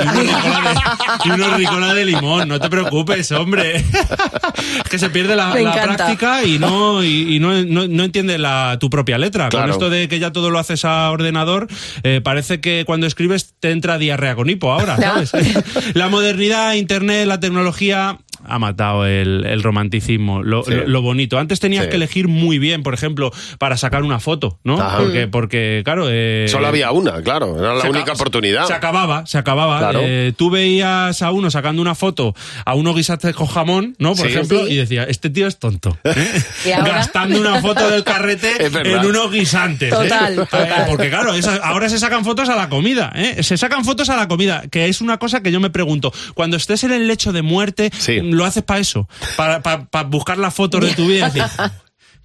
y 1.23 1.29
unos 1.29 1.37
ricola 1.37 1.47
de, 1.51 1.57
ricola 1.57 1.93
de 1.93 2.05
limón. 2.05 2.47
No 2.49 2.59
te 2.59 2.69
preocupes, 2.69 3.31
hombre. 3.31 3.77
es 3.77 4.89
que 4.89 4.99
se 4.99 5.09
pierde 5.09 5.35
la, 5.35 5.53
la 5.55 5.81
práctica 5.81 6.43
y 6.43 6.59
no, 6.59 7.03
y, 7.03 7.35
y 7.35 7.39
no, 7.39 7.63
no, 7.63 7.87
no 7.87 8.03
entiende 8.03 8.37
la, 8.37 8.77
tu 8.79 8.89
propia 8.89 9.17
letra. 9.17 9.49
Claro. 9.49 9.65
Con 9.65 9.71
esto 9.71 9.89
de 9.89 10.07
que 10.07 10.19
ya 10.19 10.31
todo 10.31 10.49
lo 10.49 10.59
haces 10.59 10.85
a 10.85 11.09
ordenador, 11.11 11.67
eh, 12.03 12.21
parece 12.23 12.59
que 12.59 12.83
cuando 12.85 13.07
escribes 13.07 13.53
te 13.59 13.71
entra 13.71 13.97
diarrea 13.97 14.35
con 14.35 14.49
hipo 14.49 14.71
ahora, 14.71 14.97
¿sabes? 14.97 15.31
la 15.93 16.09
modernidad, 16.09 16.73
internet, 16.73 17.27
la 17.27 17.39
tecnología 17.39 18.17
ha 18.45 18.57
matado 18.57 19.05
el, 19.05 19.45
el 19.45 19.61
romanticismo, 19.61 20.43
lo, 20.43 20.63
Sí. 20.63 20.71
lo- 20.73 20.87
lo 20.87 21.01
bonito. 21.01 21.37
Antes 21.37 21.59
tenías 21.59 21.83
Sí. 21.85 21.89
que 21.89 21.95
elegir 21.97 22.27
muy 22.29 22.57
bien, 22.57 22.83
por 22.83 22.93
ejemplo, 22.93 23.31
para 23.59 23.75
sacar 23.75 24.03
una 24.03 24.19
foto, 24.19 24.59
¿no? 24.63 24.79
Ajá. 24.81 24.97
Porque, 24.99 25.27
porque, 25.27 25.81
claro... 25.83 26.07
eh, 26.09 26.45
Solo 26.47 26.67
había 26.67 26.91
una, 26.91 27.18
claro. 27.23 27.57
Era 27.59 27.73
la 27.75 27.81
se 27.81 27.89
única 27.89 28.13
oportunidad. 28.13 28.65
Se 28.65 28.73
acababa, 28.73 29.25
se 29.25 29.37
acababa. 29.37 29.79
Claro. 29.79 29.99
Eh, 30.03 30.33
tú 30.37 30.49
veías 30.49 31.21
a 31.21 31.31
uno 31.31 31.49
sacando 31.51 31.81
una 31.81 31.95
foto 31.95 32.35
a 32.65 32.73
uno 32.75 32.93
guisantes 32.93 33.35
con 33.35 33.47
jamón, 33.47 33.95
¿no? 33.99 34.09
Por 34.15 34.27
Sí. 34.27 34.33
ejemplo, 34.33 34.65
Sí. 34.65 34.73
y 34.73 34.75
decía, 34.77 35.03
este 35.03 35.29
tío 35.29 35.47
es 35.47 35.57
tonto. 35.59 35.97
¿eh? 36.03 36.41
¿Y 36.65 36.71
ahora? 36.71 36.93
Gastando 36.93 37.39
una 37.39 37.61
foto 37.61 37.89
del 37.89 38.03
carrete 38.03 38.51
en 38.65 39.05
unos 39.05 39.31
guisantes. 39.31 39.91
¿eh? 39.91 39.95
Total, 39.95 40.33
Eh, 40.33 40.35
total. 40.37 40.85
Porque 40.87 41.09
claro, 41.09 41.33
ahora 41.63 41.89
se 41.89 41.99
sacan 41.99 42.23
fotos 42.25 42.49
a 42.49 42.55
la 42.55 42.69
comida, 42.69 43.11
¿eh? 43.15 43.43
Se 43.43 43.57
sacan 43.57 43.83
fotos 43.85 44.09
a 44.09 44.15
la 44.15 44.27
comida, 44.27 44.63
que 44.71 44.87
es 44.87 45.01
una 45.01 45.17
cosa 45.17 45.41
que 45.41 45.51
yo 45.51 45.59
me 45.59 45.69
pregunto. 45.69 46.11
Cuando 46.33 46.57
estés 46.57 46.83
en 46.83 46.91
el 46.91 47.07
lecho 47.07 47.31
de 47.31 47.41
muerte, 47.41 47.91
Sí. 47.97 48.19
lo 48.21 48.45
haces 48.45 48.63
para 48.63 48.79
eso, 48.79 49.07
para, 49.35 49.61
para, 49.61 49.85
para 49.85 50.07
buscar 50.07 50.37
las 50.37 50.53
fotos 50.53 50.81
de 50.81 50.93
tu 50.93 51.07
vida 51.07 51.27
y 51.27 51.31
decir, 51.31 51.43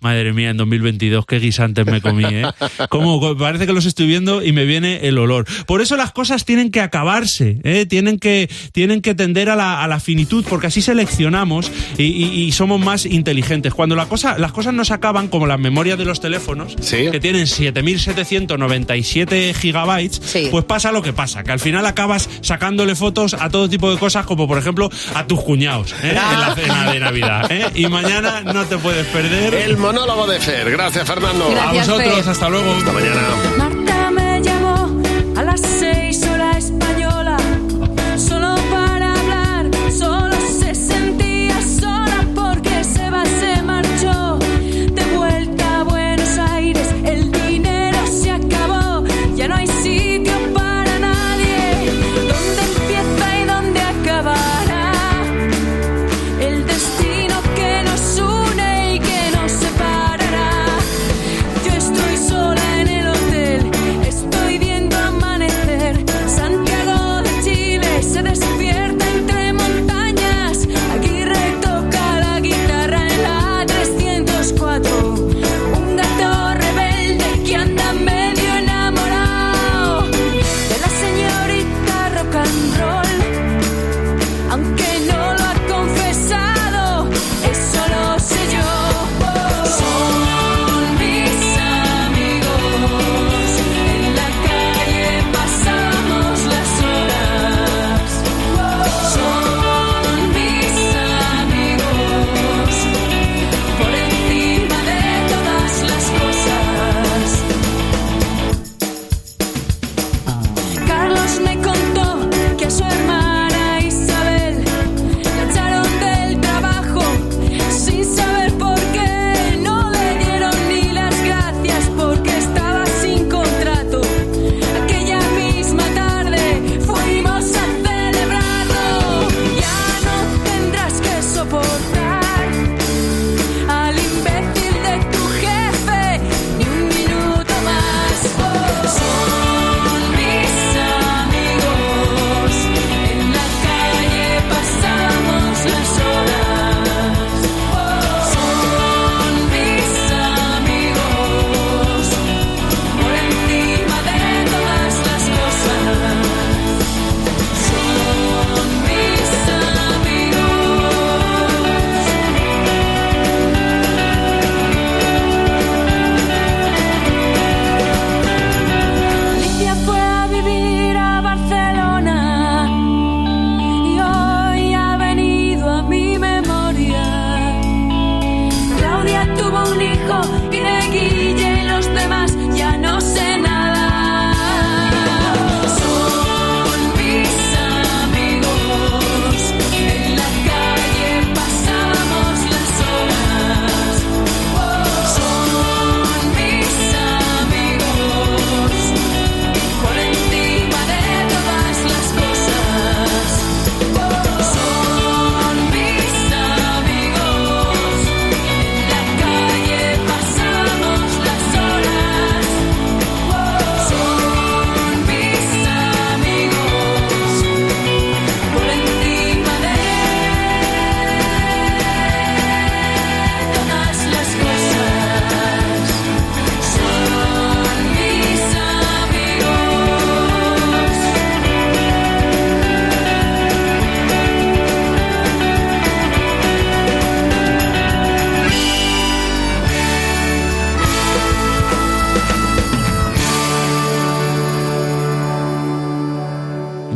Madre 0.04 0.32
mía, 0.34 0.50
en 0.50 0.58
2022 0.58 1.24
qué 1.24 1.38
guisantes 1.38 1.86
me 1.86 2.02
comí, 2.02 2.24
¿eh? 2.26 2.44
Como 2.90 3.34
parece 3.38 3.64
que 3.66 3.72
los 3.72 3.86
estoy 3.86 4.06
viendo 4.06 4.42
y 4.44 4.52
me 4.52 4.66
viene 4.66 5.08
el 5.08 5.16
olor. 5.16 5.46
Por 5.66 5.80
eso 5.80 5.96
las 5.96 6.12
cosas 6.12 6.44
tienen 6.44 6.70
que 6.70 6.82
acabarse, 6.82 7.58
¿eh? 7.64 7.86
Tienen 7.86 8.18
que, 8.18 8.50
tienen 8.72 9.00
que 9.00 9.14
tender 9.14 9.48
a 9.48 9.56
la, 9.56 9.82
a 9.82 9.88
la 9.88 10.00
finitud, 10.00 10.44
porque 10.46 10.66
así 10.66 10.82
seleccionamos 10.82 11.72
y, 11.96 12.02
y- 12.02 12.42
y 12.44 12.52
somos 12.52 12.78
más 12.80 13.06
inteligentes. 13.06 13.72
Cuando 13.72 13.96
la 13.96 14.04
cosa, 14.04 14.36
las 14.36 14.52
cosas 14.52 14.74
no 14.74 14.84
se 14.84 14.92
acaban, 14.92 15.28
como 15.28 15.46
las 15.46 15.58
memorias 15.58 15.96
de 15.96 16.04
los 16.04 16.20
teléfonos, 16.20 16.76
Sí. 16.82 17.08
que 17.10 17.18
tienen 17.18 17.46
7.797 17.46 19.54
gigabytes, 19.54 20.20
Sí. 20.22 20.48
pues 20.50 20.66
pasa 20.66 20.92
lo 20.92 21.00
que 21.00 21.14
pasa, 21.14 21.44
que 21.44 21.52
al 21.52 21.60
final 21.60 21.86
acabas 21.86 22.28
sacándole 22.42 22.94
fotos 22.94 23.32
a 23.32 23.48
todo 23.48 23.70
tipo 23.70 23.90
de 23.90 23.96
cosas, 23.98 24.26
como 24.26 24.46
por 24.46 24.58
ejemplo 24.58 24.90
a 25.14 25.26
tus 25.26 25.40
cuñados, 25.40 25.94
¿eh? 26.02 26.10
En 26.10 26.40
la 26.40 26.54
cena 26.54 26.92
de 26.92 27.00
Navidad, 27.00 27.50
¿eh? 27.50 27.70
Y 27.74 27.86
mañana 27.86 28.42
no 28.42 28.66
te 28.66 28.76
puedes 28.76 29.06
perder... 29.06 29.54
El 29.54 29.78
monólogo 29.94 30.26
de 30.26 30.40
Fer. 30.40 30.70
Gracias, 30.70 31.06
Fernando. 31.06 31.48
Gracias, 31.50 31.88
A 31.88 31.92
vosotros, 31.92 32.20
Fer. 32.20 32.28
hasta 32.30 32.48
luego. 32.48 32.72
Hasta 32.74 32.92
mañana. 32.92 33.20
Marta 33.56 34.10
me 34.10 34.42
llamó 34.42 35.02
a 35.36 35.42
las 35.42 35.60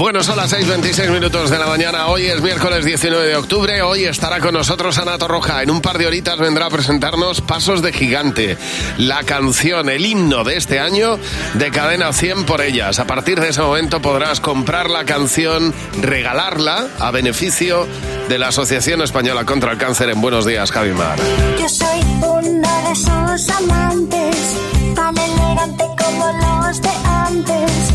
Bueno, 0.08 0.22
son 0.22 0.38
las 0.38 0.50
6.26 0.54 1.10
minutos 1.10 1.50
de 1.50 1.58
la 1.58 1.66
mañana. 1.66 2.06
Hoy 2.06 2.24
es 2.24 2.40
miércoles 2.40 2.82
19 2.82 3.26
de 3.26 3.36
octubre. 3.36 3.82
Hoy 3.82 4.04
estará 4.04 4.40
con 4.40 4.54
nosotros 4.54 4.96
Ana 4.96 5.18
Torroja. 5.18 5.62
En 5.62 5.70
un 5.70 5.82
par 5.82 5.98
de 5.98 6.06
horitas 6.06 6.38
vendrá 6.38 6.64
a 6.64 6.70
presentarnos 6.70 7.42
Pasos 7.42 7.82
de 7.82 7.92
Gigante, 7.92 8.56
la 8.96 9.22
canción, 9.24 9.90
el 9.90 10.06
himno 10.06 10.44
de 10.44 10.56
este 10.56 10.80
año 10.80 11.18
de 11.52 11.70
Cadena 11.70 12.14
100 12.14 12.46
por 12.46 12.62
ellas. 12.62 13.00
A 13.00 13.06
partir 13.06 13.38
de 13.38 13.50
ese 13.50 13.60
momento 13.60 14.00
podrás 14.00 14.40
comprar 14.40 14.88
la 14.88 15.04
canción, 15.04 15.74
regalarla 16.00 16.86
a 16.98 17.10
beneficio 17.10 17.86
de 18.30 18.38
la 18.38 18.48
Asociación 18.48 19.02
Española 19.02 19.44
contra 19.44 19.72
el 19.72 19.76
Cáncer 19.76 20.08
en 20.08 20.22
Buenos 20.22 20.46
Días, 20.46 20.72
Javi 20.72 20.92
Mar. 20.92 21.18
Yo 21.60 21.68
soy 21.68 22.00
uno 22.22 22.82
de 22.86 22.92
esos 22.92 23.50
amantes, 23.50 24.56
tan 24.94 25.14
elegante 25.18 25.84
como 25.98 26.32
los 26.32 26.80
de 26.80 26.90
antes, 27.04 27.87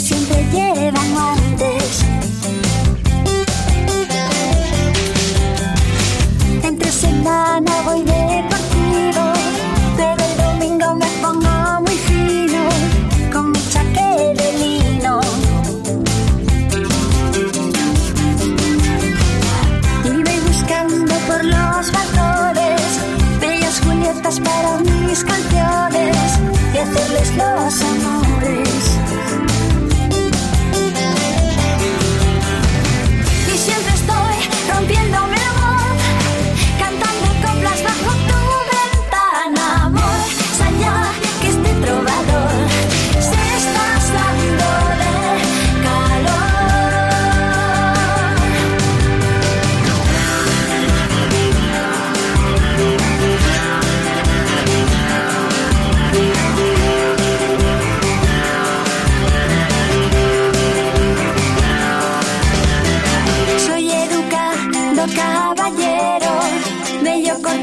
siempre 0.00 0.44
llevan 0.52 1.12
guantes. 1.12 2.04
Entre 6.62 6.90
semana 6.92 7.72
voy 7.84 8.02
deportivo, 8.02 9.32
pero 9.96 10.24
el 10.24 10.36
domingo 10.36 10.94
me 10.94 11.06
pongo 11.22 11.80
muy 11.80 11.96
fino, 11.96 12.62
con 13.32 13.50
mi 13.50 13.58
chaqué 13.70 14.34
de 14.38 14.52
lino. 14.60 15.20
Y 20.04 20.22
voy 20.22 20.40
buscando 20.46 21.14
por 21.26 21.44
los 21.44 21.92
balcones 21.92 22.82
bellas 23.40 23.80
Julietas 23.80 24.40
para 24.40 24.78
mis 24.78 25.24
canciones 25.24 26.16
y 26.74 26.78
hacerles 26.78 27.36
los 27.36 27.87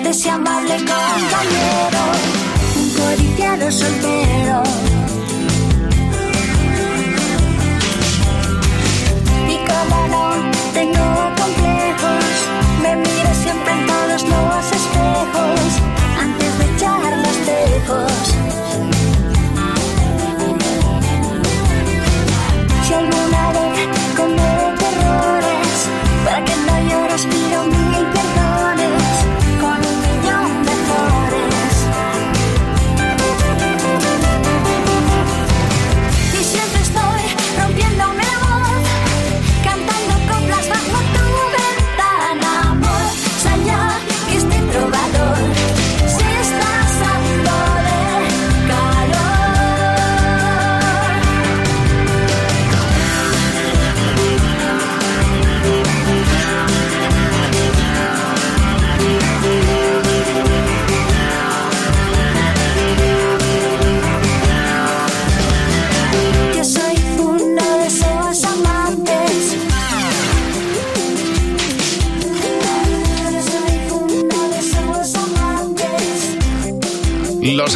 cortés 0.05 0.25
y 0.25 0.29
amable 0.29 0.75
compañero, 0.77 2.01
un 2.75 2.89
codiciado 2.93 3.71
soltero. 3.71 4.63
Y 9.49 9.57
como 9.67 10.07
no 10.07 10.51
tengo 10.73 11.14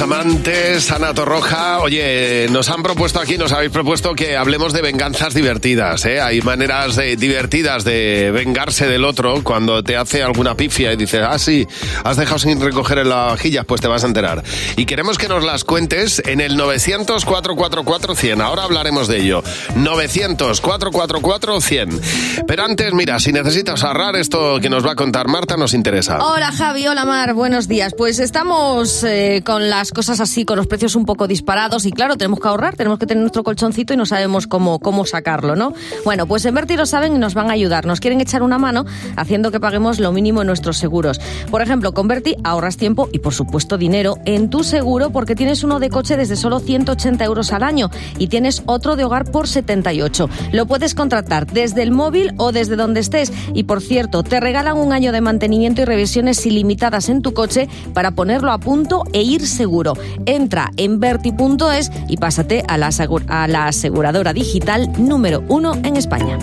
Amantes, 0.02 0.92
Ana 0.92 1.14
Torroja, 1.14 1.80
oye, 1.80 2.48
nos 2.52 2.70
han 2.70 2.82
propuesto 2.82 3.20
aquí, 3.20 3.38
nos 3.38 3.52
habéis 3.52 3.72
propuesto 3.72 4.16
que 4.16 4.38
hablemos 4.38 4.72
de 4.72 4.82
venganzas 4.82 5.34
divertidas, 5.34 6.06
¿eh? 6.06 6.22
Hay 6.22 6.40
maneras 6.42 6.98
eh, 6.98 7.18
divertidas 7.18 7.84
de 7.84 8.32
vengarse 8.34 8.88
del 8.88 9.04
otro 9.04 9.44
cuando 9.44 9.84
te 9.84 9.98
hace 9.98 10.24
alguna 10.24 10.56
pifia 10.56 10.94
y 10.94 10.96
dices, 10.96 11.22
ah, 11.28 11.38
sí, 11.38 11.68
has 12.04 12.16
dejado 12.16 12.40
sin 12.40 12.62
recoger 12.62 13.00
en 13.00 13.10
la 13.10 13.26
vajilla, 13.26 13.66
pues 13.66 13.82
te 13.82 13.90
vas 13.90 14.06
a 14.06 14.08
enterar. 14.08 14.42
Y 14.78 14.86
queremos 14.86 15.18
que 15.18 15.28
nos 15.28 15.44
las 15.44 15.66
cuentes 15.66 16.22
en 16.26 16.40
el 16.40 16.58
900-444-100. 16.58 18.42
Ahora 18.42 18.64
hablaremos 18.64 19.10
de 19.10 19.20
ello. 19.20 19.44
900-444-100. 19.76 22.46
Pero 22.48 22.64
antes, 22.64 22.94
mira, 22.94 23.20
si 23.20 23.34
necesitas 23.34 23.84
ahorrar, 23.84 24.16
esto 24.16 24.62
que 24.62 24.70
nos 24.70 24.86
va 24.86 24.94
a 24.94 24.96
contar 24.96 25.28
Marta 25.28 25.58
nos 25.58 25.74
interesa. 25.74 26.20
Hola 26.20 26.54
Javi, 26.54 26.88
hola 26.88 27.04
Mar, 27.06 27.34
buenos 27.34 27.68
días. 27.68 27.94
Pues 27.98 28.20
estamos 28.20 29.04
eh, 29.04 29.42
con 29.46 29.70
las 29.70 29.89
cosas 29.92 30.20
así, 30.20 30.46
con 30.46 30.58
los 30.58 30.68
precios 30.68 30.96
un 30.96 31.06
poco 31.06 31.28
disparados 31.28 31.86
y 31.86 31.92
claro, 31.92 32.16
tenemos 32.18 32.40
que 32.40 32.48
ahorrar, 32.48 32.76
tenemos 32.76 33.00
que 33.00 33.06
tener 33.06 33.22
nuestro 33.22 33.44
colchoncito 33.44 33.94
y 33.94 33.98
no 33.98 34.06
sabemos 34.06 34.48
cómo, 34.48 34.80
cómo 34.80 35.06
sacarlo, 35.06 35.56
¿no? 35.56 35.74
Bueno, 36.06 36.28
pues 36.28 36.46
en 36.46 36.56
Verti 36.56 36.76
lo 36.76 36.86
saben 36.86 37.16
y 37.16 37.18
nos 37.18 37.34
van 37.34 37.50
a 37.50 37.54
ayudar, 37.54 37.86
nos 37.86 38.00
quieren 38.00 38.22
echar 38.22 38.44
una 38.44 38.58
mano 38.58 38.86
haciendo 39.16 39.52
que 39.52 39.60
paguemos 39.60 40.00
lo 40.00 40.12
mínimo 40.12 40.42
en 40.42 40.48
nuestros 40.48 40.78
seguros. 40.78 41.20
Por 41.50 41.62
ejemplo, 41.62 41.94
con 41.94 42.08
Verti 42.08 42.36
ahorras 42.44 42.78
tiempo 42.78 43.10
y 43.12 43.20
por 43.20 43.34
supuesto 43.34 43.78
dinero 43.78 44.18
en 44.26 44.50
tu 44.50 44.64
seguro 44.64 45.10
porque 45.10 45.36
tienes 45.36 45.64
uno 45.64 45.80
de 45.80 45.90
coche 45.90 46.18
desde 46.18 46.36
solo 46.36 46.60
180 46.60 47.24
euros 47.24 47.52
al 47.52 47.64
año 47.64 47.90
y 48.18 48.28
tienes 48.28 48.64
otro 48.66 48.96
de 48.96 49.04
hogar 49.04 49.32
por 49.32 49.48
78. 49.48 50.30
Lo 50.52 50.66
puedes 50.66 50.96
contratar 50.96 51.48
desde 51.48 51.84
el 51.84 51.92
móvil 51.92 52.34
o 52.38 52.52
desde 52.52 52.76
donde 52.76 53.00
estés 53.00 53.32
y 53.54 53.64
por 53.64 53.82
cierto, 53.82 54.24
te 54.24 54.40
regalan 54.40 54.78
un 54.78 54.94
año 54.94 55.12
de 55.12 55.22
mantenimiento 55.22 55.82
y 55.82 55.86
revisiones 55.86 56.46
ilimitadas 56.46 57.10
en 57.10 57.22
tu 57.22 57.34
coche 57.34 57.68
para 57.94 58.12
ponerlo 58.12 58.52
a 58.52 58.60
punto 58.60 59.04
e 59.14 59.22
ir 59.22 59.46
seguro. 59.48 59.79
Entra 60.26 60.72
en 60.78 61.00
verti.es 61.00 61.92
y 62.08 62.18
pásate 62.18 62.64
a 62.68 62.78
la, 62.78 62.90
a 63.28 63.48
la 63.48 63.68
aseguradora 63.68 64.34
digital 64.34 64.92
número 64.98 65.44
uno 65.48 65.76
en 65.84 65.98
España. 65.98 66.38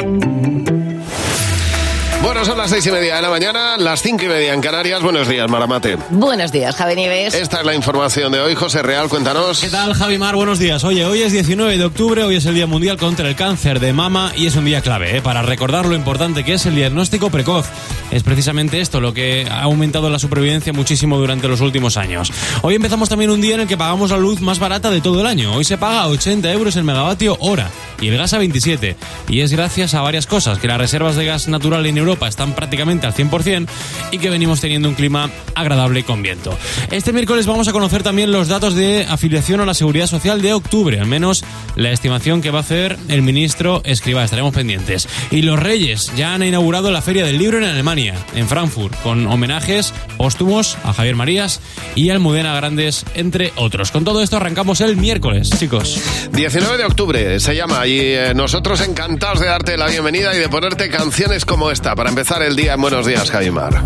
Bueno, 2.26 2.44
son 2.44 2.58
las 2.58 2.70
seis 2.70 2.84
y 2.84 2.90
media 2.90 3.14
de 3.14 3.22
la 3.22 3.30
mañana, 3.30 3.76
las 3.78 4.02
cinco 4.02 4.24
y 4.24 4.26
media 4.26 4.52
en 4.52 4.60
Canarias. 4.60 5.00
Buenos 5.00 5.28
días, 5.28 5.48
Maramate. 5.48 5.96
Buenos 6.10 6.50
días, 6.50 6.74
Javi 6.74 6.96
Nieves. 6.96 7.34
Esta 7.34 7.60
es 7.60 7.64
la 7.64 7.72
información 7.72 8.32
de 8.32 8.40
hoy. 8.40 8.56
José 8.56 8.82
Real, 8.82 9.08
cuéntanos. 9.08 9.60
¿Qué 9.60 9.70
tal, 9.70 9.94
Javi 9.94 10.18
Mar? 10.18 10.34
Buenos 10.34 10.58
días. 10.58 10.82
Oye, 10.82 11.04
hoy 11.04 11.22
es 11.22 11.30
19 11.30 11.78
de 11.78 11.84
octubre, 11.84 12.24
hoy 12.24 12.34
es 12.34 12.46
el 12.46 12.56
Día 12.56 12.66
Mundial 12.66 12.96
contra 12.96 13.28
el 13.28 13.36
Cáncer 13.36 13.78
de 13.78 13.92
Mama 13.92 14.32
y 14.34 14.46
es 14.46 14.56
un 14.56 14.64
día 14.64 14.80
clave 14.80 15.18
¿eh? 15.18 15.22
para 15.22 15.42
recordar 15.42 15.86
lo 15.86 15.94
importante 15.94 16.42
que 16.42 16.54
es 16.54 16.66
el 16.66 16.74
diagnóstico 16.74 17.30
precoz. 17.30 17.68
Es 18.10 18.24
precisamente 18.24 18.80
esto 18.80 19.00
lo 19.00 19.14
que 19.14 19.46
ha 19.48 19.62
aumentado 19.62 20.10
la 20.10 20.18
supervivencia 20.18 20.72
muchísimo 20.72 21.18
durante 21.18 21.46
los 21.46 21.60
últimos 21.60 21.96
años. 21.96 22.32
Hoy 22.62 22.74
empezamos 22.74 23.08
también 23.08 23.30
un 23.30 23.40
día 23.40 23.54
en 23.54 23.60
el 23.60 23.68
que 23.68 23.76
pagamos 23.76 24.10
la 24.10 24.16
luz 24.16 24.40
más 24.40 24.58
barata 24.58 24.90
de 24.90 25.00
todo 25.00 25.20
el 25.20 25.28
año. 25.28 25.54
Hoy 25.54 25.62
se 25.62 25.78
paga 25.78 26.00
a 26.00 26.08
80 26.08 26.50
euros 26.50 26.74
el 26.74 26.82
megavatio 26.82 27.36
hora 27.38 27.70
y 28.00 28.08
el 28.08 28.18
gas 28.18 28.32
a 28.32 28.38
27. 28.38 28.96
Y 29.28 29.42
es 29.42 29.52
gracias 29.52 29.94
a 29.94 30.00
varias 30.00 30.26
cosas, 30.26 30.58
que 30.58 30.66
las 30.66 30.78
reservas 30.78 31.14
de 31.14 31.24
gas 31.24 31.46
natural 31.46 31.86
en 31.86 31.98
Europa 31.98 32.15
Europa 32.16 32.28
están 32.28 32.54
prácticamente 32.54 33.06
al 33.06 33.14
100% 33.14 33.66
y 34.10 34.18
que 34.18 34.30
venimos 34.30 34.60
teniendo 34.60 34.88
un 34.88 34.94
clima 34.94 35.30
agradable 35.54 36.02
con 36.04 36.22
viento. 36.22 36.56
Este 36.90 37.12
miércoles 37.12 37.46
vamos 37.46 37.68
a 37.68 37.72
conocer 37.72 38.02
también 38.02 38.32
los 38.32 38.48
datos 38.48 38.74
de 38.74 39.04
afiliación 39.04 39.60
a 39.60 39.66
la 39.66 39.74
Seguridad 39.74 40.06
Social 40.06 40.40
de 40.40 40.54
octubre, 40.54 40.98
al 40.98 41.06
menos 41.06 41.44
la 41.74 41.90
estimación 41.90 42.40
que 42.40 42.50
va 42.50 42.58
a 42.58 42.62
hacer 42.62 42.96
el 43.08 43.22
ministro 43.22 43.82
Escribá. 43.84 44.24
Estaremos 44.24 44.54
pendientes. 44.54 45.08
Y 45.30 45.42
los 45.42 45.58
Reyes 45.58 46.10
ya 46.16 46.34
han 46.34 46.42
inaugurado 46.42 46.90
la 46.90 47.02
Feria 47.02 47.26
del 47.26 47.38
Libro 47.38 47.58
en 47.58 47.64
Alemania, 47.64 48.14
en 48.34 48.48
Frankfurt, 48.48 48.94
con 49.02 49.26
homenajes 49.26 49.92
póstumos 50.16 50.78
a 50.84 50.94
Javier 50.94 51.16
Marías 51.16 51.60
y 51.94 52.08
Almudena 52.08 52.54
Grandes, 52.54 53.04
entre 53.14 53.52
otros. 53.56 53.90
Con 53.90 54.04
todo 54.04 54.22
esto 54.22 54.36
arrancamos 54.36 54.80
el 54.80 54.96
miércoles, 54.96 55.50
chicos. 55.58 56.00
19 56.32 56.78
de 56.78 56.84
octubre 56.84 57.40
se 57.40 57.54
llama 57.54 57.86
y 57.86 58.00
eh, 58.00 58.32
nosotros 58.34 58.80
encantados 58.80 59.40
de 59.40 59.46
darte 59.46 59.76
la 59.76 59.88
bienvenida 59.88 60.34
y 60.34 60.38
de 60.38 60.48
ponerte 60.48 60.88
canciones 60.88 61.44
como 61.44 61.70
esta 61.70 61.94
para 61.94 62.05
empezar 62.08 62.42
el 62.42 62.56
día 62.56 62.74
en 62.74 62.80
Buenos 62.80 63.06
Días, 63.06 63.30
Javimar. 63.30 63.82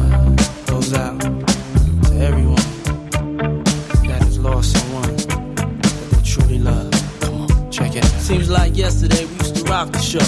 Seems 8.21 8.49
like 8.49 8.77
yesterday 8.77 9.25
we 9.25 9.35
used 9.39 9.57
to 9.57 9.65
rock 9.65 9.91
the 9.91 9.99
show. 9.99 10.25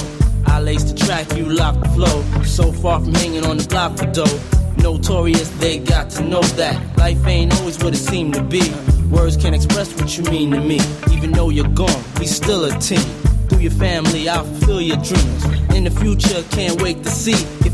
I 0.47 0.59
laced 0.61 0.89
the 0.89 1.05
track, 1.07 1.37
you 1.37 1.45
locked 1.45 1.85
the 1.85 1.89
flow. 1.91 2.43
So 2.43 2.73
far 2.73 2.99
from 2.99 3.15
hanging 3.15 3.47
on 3.47 3.59
the 3.59 3.69
block 3.69 3.97
for 3.97 4.07
dough. 4.07 4.41
Notorious, 4.79 5.49
they 5.61 5.79
got 5.79 6.11
to 6.11 6.25
know 6.25 6.43
that 6.59 6.99
life 6.99 7.25
ain't 7.29 7.55
always 7.61 7.79
what 7.79 7.95
it 7.95 7.99
seemed 7.99 8.35
to 8.35 8.43
be. 8.43 8.73
Words 9.09 9.37
can't 9.37 9.55
express 9.55 9.95
what 9.95 10.19
you 10.19 10.25
mean 10.25 10.51
to 10.51 10.61
me. 10.61 10.81
Even 11.13 11.31
though 11.31 11.51
you're 11.51 11.69
gone, 11.69 12.03
we 12.19 12.27
still 12.27 12.65
a 12.65 12.77
team. 12.81 13.07
Through 13.49 13.61
your 13.61 13.71
family, 13.71 14.29
I'll 14.29 14.45
fulfill 14.45 14.81
your 14.81 14.97
dreams. 14.97 15.45
In 15.77 15.85
the 15.85 15.93
future, 15.93 16.43
can't 16.51 16.83
wait 16.83 17.05
to 17.05 17.11
see 17.11 17.62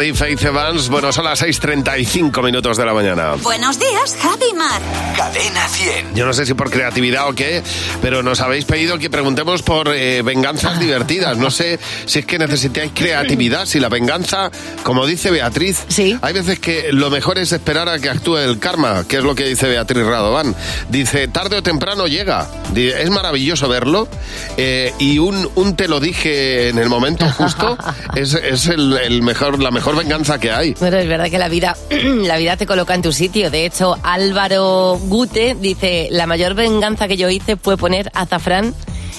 Daddy, 0.00 0.14
Faith 0.14 0.42
Evans. 0.44 0.88
Bueno, 0.88 1.12
son 1.12 1.26
las 1.26 1.42
6.35 1.42 2.42
minutos 2.42 2.78
de 2.78 2.86
la 2.86 2.94
mañana. 2.94 3.34
Buenos 3.42 3.78
días, 3.78 4.16
Javi 4.18 4.54
Mar. 4.56 4.80
Cadena 5.14 5.68
100. 5.68 6.14
Yo 6.14 6.24
no 6.24 6.32
sé 6.32 6.46
si 6.46 6.54
por 6.54 6.70
creatividad 6.70 7.28
o 7.28 7.34
qué, 7.34 7.62
pero 8.00 8.22
nos 8.22 8.40
habéis 8.40 8.64
pedido 8.64 8.98
que 8.98 9.10
preguntemos 9.10 9.60
por 9.60 9.94
eh, 9.94 10.22
venganzas 10.22 10.80
divertidas. 10.80 11.36
No 11.36 11.50
sé 11.50 11.78
si 12.06 12.20
es 12.20 12.24
que 12.24 12.38
necesitáis 12.38 12.92
creatividad, 12.94 13.66
si 13.66 13.78
la 13.78 13.90
venganza, 13.90 14.50
como 14.84 15.06
dice 15.06 15.30
Beatriz, 15.30 15.84
hay 16.22 16.32
veces 16.32 16.58
que 16.60 16.94
lo 16.94 17.10
mejor 17.10 17.36
es 17.36 17.52
esperar 17.52 17.90
a 17.90 17.98
que 17.98 18.08
actúe 18.08 18.38
el 18.38 18.58
karma, 18.58 19.04
que 19.06 19.18
es 19.18 19.22
lo 19.22 19.34
que 19.34 19.44
dice 19.44 19.68
Beatriz 19.68 20.06
Radovan. 20.06 20.56
Dice, 20.88 21.28
tarde 21.28 21.58
o 21.58 21.62
temprano 21.62 22.06
llega. 22.06 22.48
Es 22.74 23.10
maravilloso 23.10 23.68
verlo 23.68 24.08
eh, 24.56 24.94
y 24.98 25.18
un, 25.18 25.46
un 25.56 25.76
te 25.76 25.88
lo 25.88 26.00
dije 26.00 26.70
en 26.70 26.78
el 26.78 26.88
momento 26.88 27.30
justo 27.32 27.76
es, 28.14 28.32
es 28.32 28.66
el, 28.68 28.96
el 28.96 29.20
mejor, 29.22 29.60
la 29.60 29.70
mejor 29.70 29.89
venganza 29.96 30.38
que 30.38 30.50
hay. 30.50 30.74
Bueno, 30.80 30.96
es 30.98 31.08
verdad 31.08 31.30
que 31.30 31.38
la 31.38 31.48
vida, 31.48 31.76
la 31.90 32.36
vida 32.36 32.56
te 32.56 32.66
coloca 32.66 32.94
en 32.94 33.02
tu 33.02 33.12
sitio. 33.12 33.50
De 33.50 33.66
hecho, 33.66 33.96
Álvaro 34.02 34.98
Gute 35.02 35.56
dice, 35.58 36.08
la 36.10 36.26
mayor 36.26 36.54
venganza 36.54 37.08
que 37.08 37.16
yo 37.16 37.28
hice 37.30 37.56
fue 37.56 37.76
poner 37.76 38.10
azafrán 38.14 38.74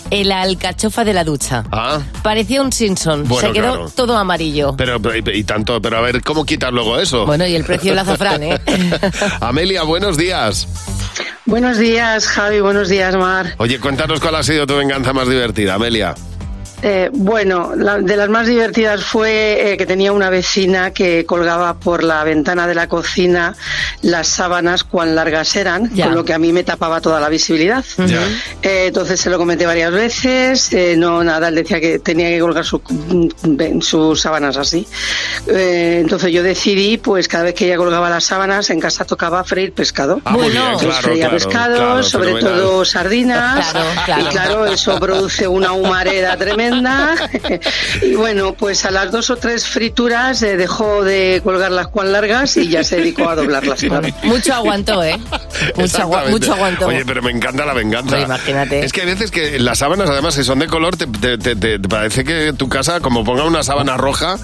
en 0.09 0.27
la 0.27 0.41
alcachofa 0.41 1.03
de 1.05 1.13
la 1.13 1.23
ducha. 1.23 1.63
Ah. 1.71 1.99
Parecía 2.21 2.61
un 2.61 2.71
Simpson. 2.71 3.27
Bueno, 3.27 3.47
Se 3.47 3.53
quedó 3.53 3.73
claro. 3.73 3.89
todo 3.95 4.17
amarillo. 4.17 4.75
Pero, 4.77 4.99
y, 5.15 5.37
y 5.39 5.43
tanto, 5.43 5.81
pero 5.81 5.97
a 5.97 6.01
ver, 6.01 6.21
¿cómo 6.21 6.45
quitas 6.45 6.71
luego 6.71 6.99
eso? 6.99 7.25
Bueno, 7.25 7.47
y 7.47 7.55
el 7.55 7.63
precio 7.63 7.91
del 7.91 7.99
azafrán, 7.99 8.43
¿eh? 8.43 8.59
Amelia, 9.39 9.83
buenos 9.83 10.17
días. 10.17 10.67
Buenos 11.45 11.77
días, 11.77 12.27
Javi. 12.27 12.59
Buenos 12.59 12.89
días, 12.89 13.15
Mar. 13.15 13.55
Oye, 13.57 13.79
cuéntanos 13.79 14.19
cuál 14.19 14.35
ha 14.35 14.43
sido 14.43 14.67
tu 14.67 14.75
venganza 14.75 15.13
más 15.13 15.27
divertida, 15.27 15.75
Amelia. 15.75 16.13
Eh, 16.83 17.09
bueno, 17.13 17.73
la- 17.75 17.99
de 17.99 18.17
las 18.17 18.27
más 18.29 18.47
divertidas 18.47 19.03
fue 19.03 19.73
eh, 19.73 19.77
que 19.77 19.85
tenía 19.85 20.11
una 20.11 20.29
vecina 20.29 20.91
que 20.91 21.25
colgaba 21.25 21.75
por 21.75 22.03
la 22.03 22.23
ventana 22.23 22.65
de 22.65 22.73
la 22.75 22.87
cocina 22.87 23.55
las 24.01 24.27
sábanas 24.27 24.83
cuán 24.83 25.13
largas 25.15 25.55
eran, 25.55 25.93
Ya. 25.93 26.05
con 26.05 26.15
lo 26.15 26.25
que 26.25 26.33
a 26.33 26.39
mí 26.39 26.51
me 26.51 26.63
tapaba 26.63 26.99
toda 27.01 27.19
la 27.19 27.29
visibilidad. 27.29 27.85
Eh, 28.63 28.85
entonces 28.87 29.19
se 29.19 29.29
lo 29.29 29.37
comenté 29.37 29.65
varias 29.65 29.91
veces, 29.91 30.73
eh, 30.73 30.95
no 30.97 31.23
nada, 31.23 31.49
él 31.49 31.55
decía 31.55 31.79
que 31.79 31.99
tenía 31.99 32.29
que 32.29 32.39
colgar 32.39 32.65
su- 32.65 32.81
mm, 32.87 33.81
sus 33.81 34.19
sábanas 34.19 34.57
así. 34.57 34.87
Eh, 35.47 35.99
entonces 36.01 36.31
yo 36.31 36.41
decidí, 36.43 36.97
pues 36.97 37.27
cada 37.27 37.43
vez 37.43 37.53
que 37.53 37.65
ella 37.67 37.77
colgaba 37.77 38.09
las 38.09 38.23
sábanas, 38.23 38.69
en 38.71 38.79
casa 38.79 39.05
tocaba 39.05 39.43
freír 39.43 39.73
pescado. 39.73 40.19
Ah, 40.25 40.31
Entonces, 40.33 40.87
claro, 40.87 41.01
freía 41.01 41.19
claro, 41.29 41.33
pescado, 41.35 41.75
claro, 41.75 42.03
sobre 42.03 42.33
fenomenal. 42.35 42.59
todo 42.61 42.85
sardinas. 42.85 43.71
Claro, 43.71 43.87
claro. 44.05 44.21
Y 44.21 44.25
claro, 44.25 44.65
eso 44.65 44.99
produce 44.99 45.47
una 45.47 45.73
humareda 45.73 46.35
tremenda. 46.37 46.70
y 48.01 48.15
bueno, 48.15 48.53
pues 48.53 48.85
a 48.85 48.91
las 48.91 49.11
dos 49.11 49.29
o 49.29 49.35
tres 49.37 49.65
frituras 49.67 50.41
eh, 50.43 50.57
dejó 50.57 51.03
de 51.03 51.41
colgar 51.43 51.71
las 51.71 51.87
cuán 51.87 52.11
largas 52.11 52.55
y 52.57 52.67
ya 52.69 52.83
se 52.83 52.97
dedicó 52.97 53.29
a 53.29 53.35
doblarlas. 53.35 53.79
claro. 53.81 54.07
Mucho 54.23 54.53
aguantó, 54.53 55.03
¿eh? 55.03 55.19
Mucho, 55.75 56.53
aguantó. 56.53 56.87
Oye, 56.87 57.03
pero 57.05 57.21
me 57.21 57.31
encanta 57.31 57.65
la 57.65 57.73
venganza. 57.73 58.19
Imagínate. 58.19 58.83
Es 58.83 58.93
que 58.93 59.01
hay 59.01 59.07
veces 59.07 59.31
que 59.31 59.59
las 59.59 59.79
sábanas, 59.79 60.09
además, 60.09 60.35
si 60.35 60.43
son 60.43 60.59
de 60.59 60.67
color, 60.67 60.95
te, 60.97 61.07
te- 61.07 61.37
te- 61.37 61.55
te- 61.55 61.79
te 61.79 61.89
parece 61.89 62.23
que 62.23 62.53
tu 62.53 62.69
casa, 62.69 62.99
como 62.99 63.23
ponga 63.23 63.43
una 63.43 63.63
sábana 63.63 63.97
roja, 63.97 64.37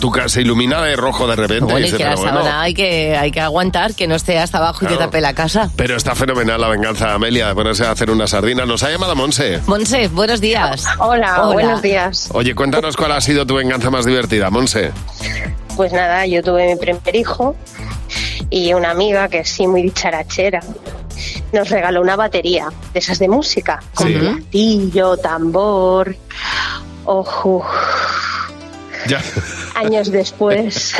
tu 0.00 0.10
casa 0.10 0.28
se 0.30 0.42
ilumina 0.42 0.80
de 0.82 0.96
rojo 0.96 1.26
de 1.26 1.36
repente. 1.36 1.64
Bueno, 1.64 1.78
y 1.78 1.82
y 1.82 1.84
dices, 1.84 1.98
que 1.98 2.04
la 2.04 2.10
pero 2.10 2.22
bueno, 2.22 2.38
sábana 2.38 2.62
hay 2.62 2.74
que, 2.74 3.16
hay 3.16 3.30
que 3.30 3.40
aguantar, 3.40 3.94
que 3.94 4.06
no 4.06 4.14
esté 4.14 4.38
hasta 4.38 4.58
abajo 4.58 4.84
y 4.84 4.88
te 4.88 4.96
tape 4.96 5.20
la 5.20 5.34
casa. 5.34 5.70
Pero 5.76 5.96
está 5.96 6.14
fenomenal 6.14 6.60
la 6.60 6.68
venganza, 6.68 7.12
Amelia, 7.14 7.48
de 7.48 7.54
ponerse 7.54 7.84
a 7.84 7.90
hacer 7.90 8.10
una 8.10 8.26
sardina. 8.26 8.64
Nos 8.64 8.82
ha 8.82 8.90
llamado 8.90 9.14
Monse. 9.16 9.60
Monse, 9.66 10.08
buenos 10.08 10.40
días. 10.40 10.84
Hola, 10.98 11.42
Hola. 11.48 11.71
Buenos 11.72 11.82
días. 11.82 12.28
Oye, 12.32 12.54
cuéntanos 12.54 12.96
cuál 12.96 13.12
ha 13.12 13.20
sido 13.20 13.46
tu 13.46 13.54
venganza 13.54 13.90
más 13.90 14.04
divertida, 14.04 14.50
Monse. 14.50 14.90
Pues 15.76 15.92
nada, 15.92 16.26
yo 16.26 16.42
tuve 16.42 16.66
mi 16.74 16.76
primer 16.76 17.16
hijo 17.16 17.56
y 18.50 18.74
una 18.74 18.90
amiga 18.90 19.28
que 19.28 19.44
sí, 19.44 19.66
muy 19.66 19.82
dicharachera, 19.82 20.60
nos 21.52 21.70
regaló 21.70 22.02
una 22.02 22.16
batería 22.16 22.68
de 22.92 22.98
esas 22.98 23.18
de 23.18 23.28
música, 23.28 23.82
con 23.94 24.08
Sí. 24.08 24.14
platillo, 24.14 25.16
tambor, 25.16 26.14
ojo. 27.06 27.64
Ya. 29.08 29.20
Años 29.74 30.10
después, 30.10 30.94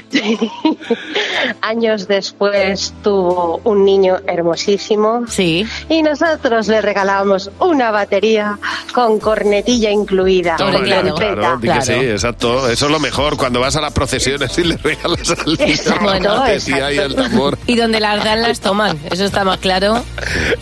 años 1.60 2.08
después 2.08 2.94
tuvo 3.02 3.60
un 3.64 3.84
niño 3.84 4.18
hermosísimo. 4.26 5.24
Sí. 5.28 5.66
Y 5.88 6.02
nosotros 6.02 6.68
le 6.68 6.80
regalamos 6.80 7.50
una 7.58 7.90
batería 7.90 8.58
con 8.94 9.18
cornetilla 9.18 9.90
incluida. 9.90 10.56
Toma, 10.56 10.72
con 10.72 10.84
claro, 10.84 11.14
claro, 11.14 11.60
que 11.60 11.82
sí, 11.82 11.92
exacto. 11.92 12.68
Eso 12.68 12.86
es 12.86 12.92
lo 12.92 13.00
mejor, 13.00 13.36
cuando 13.36 13.60
vas 13.60 13.76
a 13.76 13.80
las 13.80 13.92
procesiones 13.92 14.56
y 14.58 14.64
le 14.64 14.76
regalas 14.76 15.30
al 15.30 15.44
niño 15.46 15.56
Exacto, 15.60 16.14
la 16.14 16.34
batería 16.34 16.92
y 16.92 16.98
el 16.98 17.14
tambor. 17.14 17.58
Y 17.66 17.76
donde 17.76 18.00
las 18.00 18.24
dan 18.24 18.42
las 18.42 18.60
toman, 18.60 18.98
eso 19.10 19.24
está 19.24 19.44
más 19.44 19.58
claro. 19.58 20.02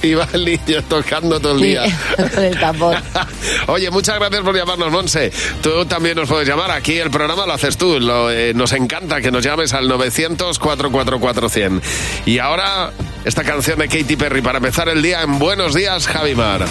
Y 0.02 0.14
va 0.14 0.28
el 0.32 0.44
niño 0.44 0.82
tocando 0.88 1.38
todo 1.40 1.54
el 1.54 1.60
día. 1.60 1.84
Con 2.34 2.44
el 2.44 2.58
tambor. 2.58 2.96
Oye, 3.68 3.90
muchas 3.90 4.16
gracias 4.18 4.42
por 4.42 4.56
llamarnos, 4.56 4.90
Monse. 4.90 5.30
Tú 5.62 5.84
también 5.86 6.16
nos 6.16 6.28
puedes 6.28 6.47
llamar. 6.48 6.70
Aquí 6.70 6.98
el 6.98 7.10
programa 7.10 7.46
lo 7.46 7.52
haces 7.52 7.76
tú. 7.76 8.00
Lo, 8.00 8.30
eh, 8.30 8.54
nos 8.54 8.72
encanta 8.72 9.20
que 9.20 9.30
nos 9.30 9.44
llames 9.44 9.72
al 9.74 9.88
900-444-100. 9.88 11.80
Y 12.26 12.38
ahora, 12.38 12.92
esta 13.24 13.44
canción 13.44 13.78
de 13.78 13.88
Katy 13.88 14.16
Perry 14.16 14.42
para 14.42 14.58
empezar 14.58 14.88
el 14.88 15.02
día 15.02 15.22
en 15.22 15.38
Buenos 15.38 15.74
Días, 15.74 16.06
Javimar. 16.06 16.66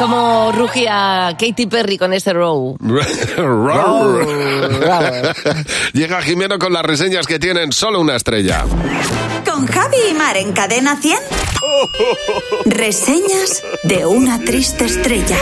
Como 0.00 0.50
rugía 0.52 1.36
Katy 1.38 1.66
Perry 1.66 1.98
con 1.98 2.14
ese 2.14 2.32
row. 2.32 2.74
Llega 5.92 6.22
Jimeno 6.22 6.58
con 6.58 6.72
las 6.72 6.82
reseñas 6.82 7.26
que 7.26 7.38
tienen 7.38 7.70
solo 7.70 8.00
una 8.00 8.16
estrella. 8.16 8.64
Con 9.44 9.66
Javi 9.66 9.96
y 10.10 10.14
Mar 10.14 10.38
en 10.38 10.52
Cadena 10.52 10.96
100. 10.96 11.18
Reseñas 12.64 13.62
de 13.82 14.06
una 14.06 14.40
triste 14.40 14.86
estrella. 14.86 15.36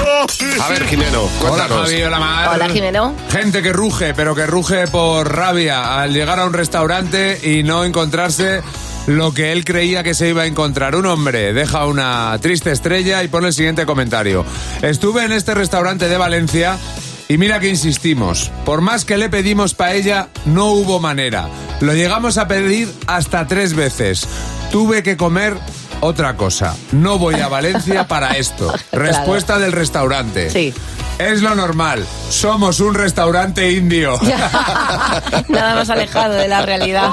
A 0.60 0.68
ver, 0.68 0.84
Jimeno, 0.86 1.22
Hola 1.22 1.40
cuéntanos. 1.40 1.88
Javi, 1.88 2.02
hola 2.02 2.18
Mar. 2.18 2.50
Hola, 2.54 2.68
Jimeno. 2.68 3.14
Gente 3.30 3.62
que 3.62 3.72
ruge, 3.72 4.12
pero 4.12 4.34
que 4.34 4.46
ruge 4.46 4.88
por 4.88 5.32
rabia 5.32 6.02
al 6.02 6.12
llegar 6.12 6.40
a 6.40 6.46
un 6.46 6.52
restaurante 6.52 7.38
y 7.48 7.62
no 7.62 7.84
encontrarse 7.84 8.62
lo 9.08 9.32
que 9.32 9.52
él 9.52 9.64
creía 9.64 10.02
que 10.02 10.12
se 10.12 10.28
iba 10.28 10.42
a 10.42 10.46
encontrar. 10.46 10.94
Un 10.94 11.06
hombre 11.06 11.54
deja 11.54 11.86
una 11.86 12.38
triste 12.40 12.70
estrella 12.70 13.24
y 13.24 13.28
pone 13.28 13.48
el 13.48 13.54
siguiente 13.54 13.86
comentario. 13.86 14.44
Estuve 14.82 15.24
en 15.24 15.32
este 15.32 15.54
restaurante 15.54 16.08
de 16.08 16.18
Valencia 16.18 16.78
y 17.26 17.38
mira 17.38 17.58
que 17.58 17.70
insistimos. 17.70 18.50
Por 18.66 18.82
más 18.82 19.06
que 19.06 19.16
le 19.16 19.30
pedimos 19.30 19.72
paella, 19.72 20.28
no 20.44 20.72
hubo 20.72 21.00
manera. 21.00 21.48
Lo 21.80 21.94
llegamos 21.94 22.36
a 22.36 22.48
pedir 22.48 22.92
hasta 23.06 23.46
tres 23.46 23.74
veces. 23.74 24.28
Tuve 24.70 25.02
que 25.02 25.16
comer 25.16 25.56
otra 26.00 26.36
cosa. 26.36 26.76
No 26.92 27.18
voy 27.18 27.36
a 27.36 27.48
Valencia 27.48 28.06
para 28.08 28.32
esto. 28.32 28.72
Respuesta 28.92 29.58
del 29.58 29.72
restaurante. 29.72 30.50
Sí. 30.50 30.74
Es 31.18 31.42
lo 31.42 31.52
normal. 31.56 32.06
Somos 32.30 32.78
un 32.78 32.94
restaurante 32.94 33.72
indio. 33.72 34.16
Nada 35.48 35.74
más 35.74 35.90
alejado 35.90 36.34
de 36.34 36.46
la 36.46 36.62
realidad. 36.62 37.10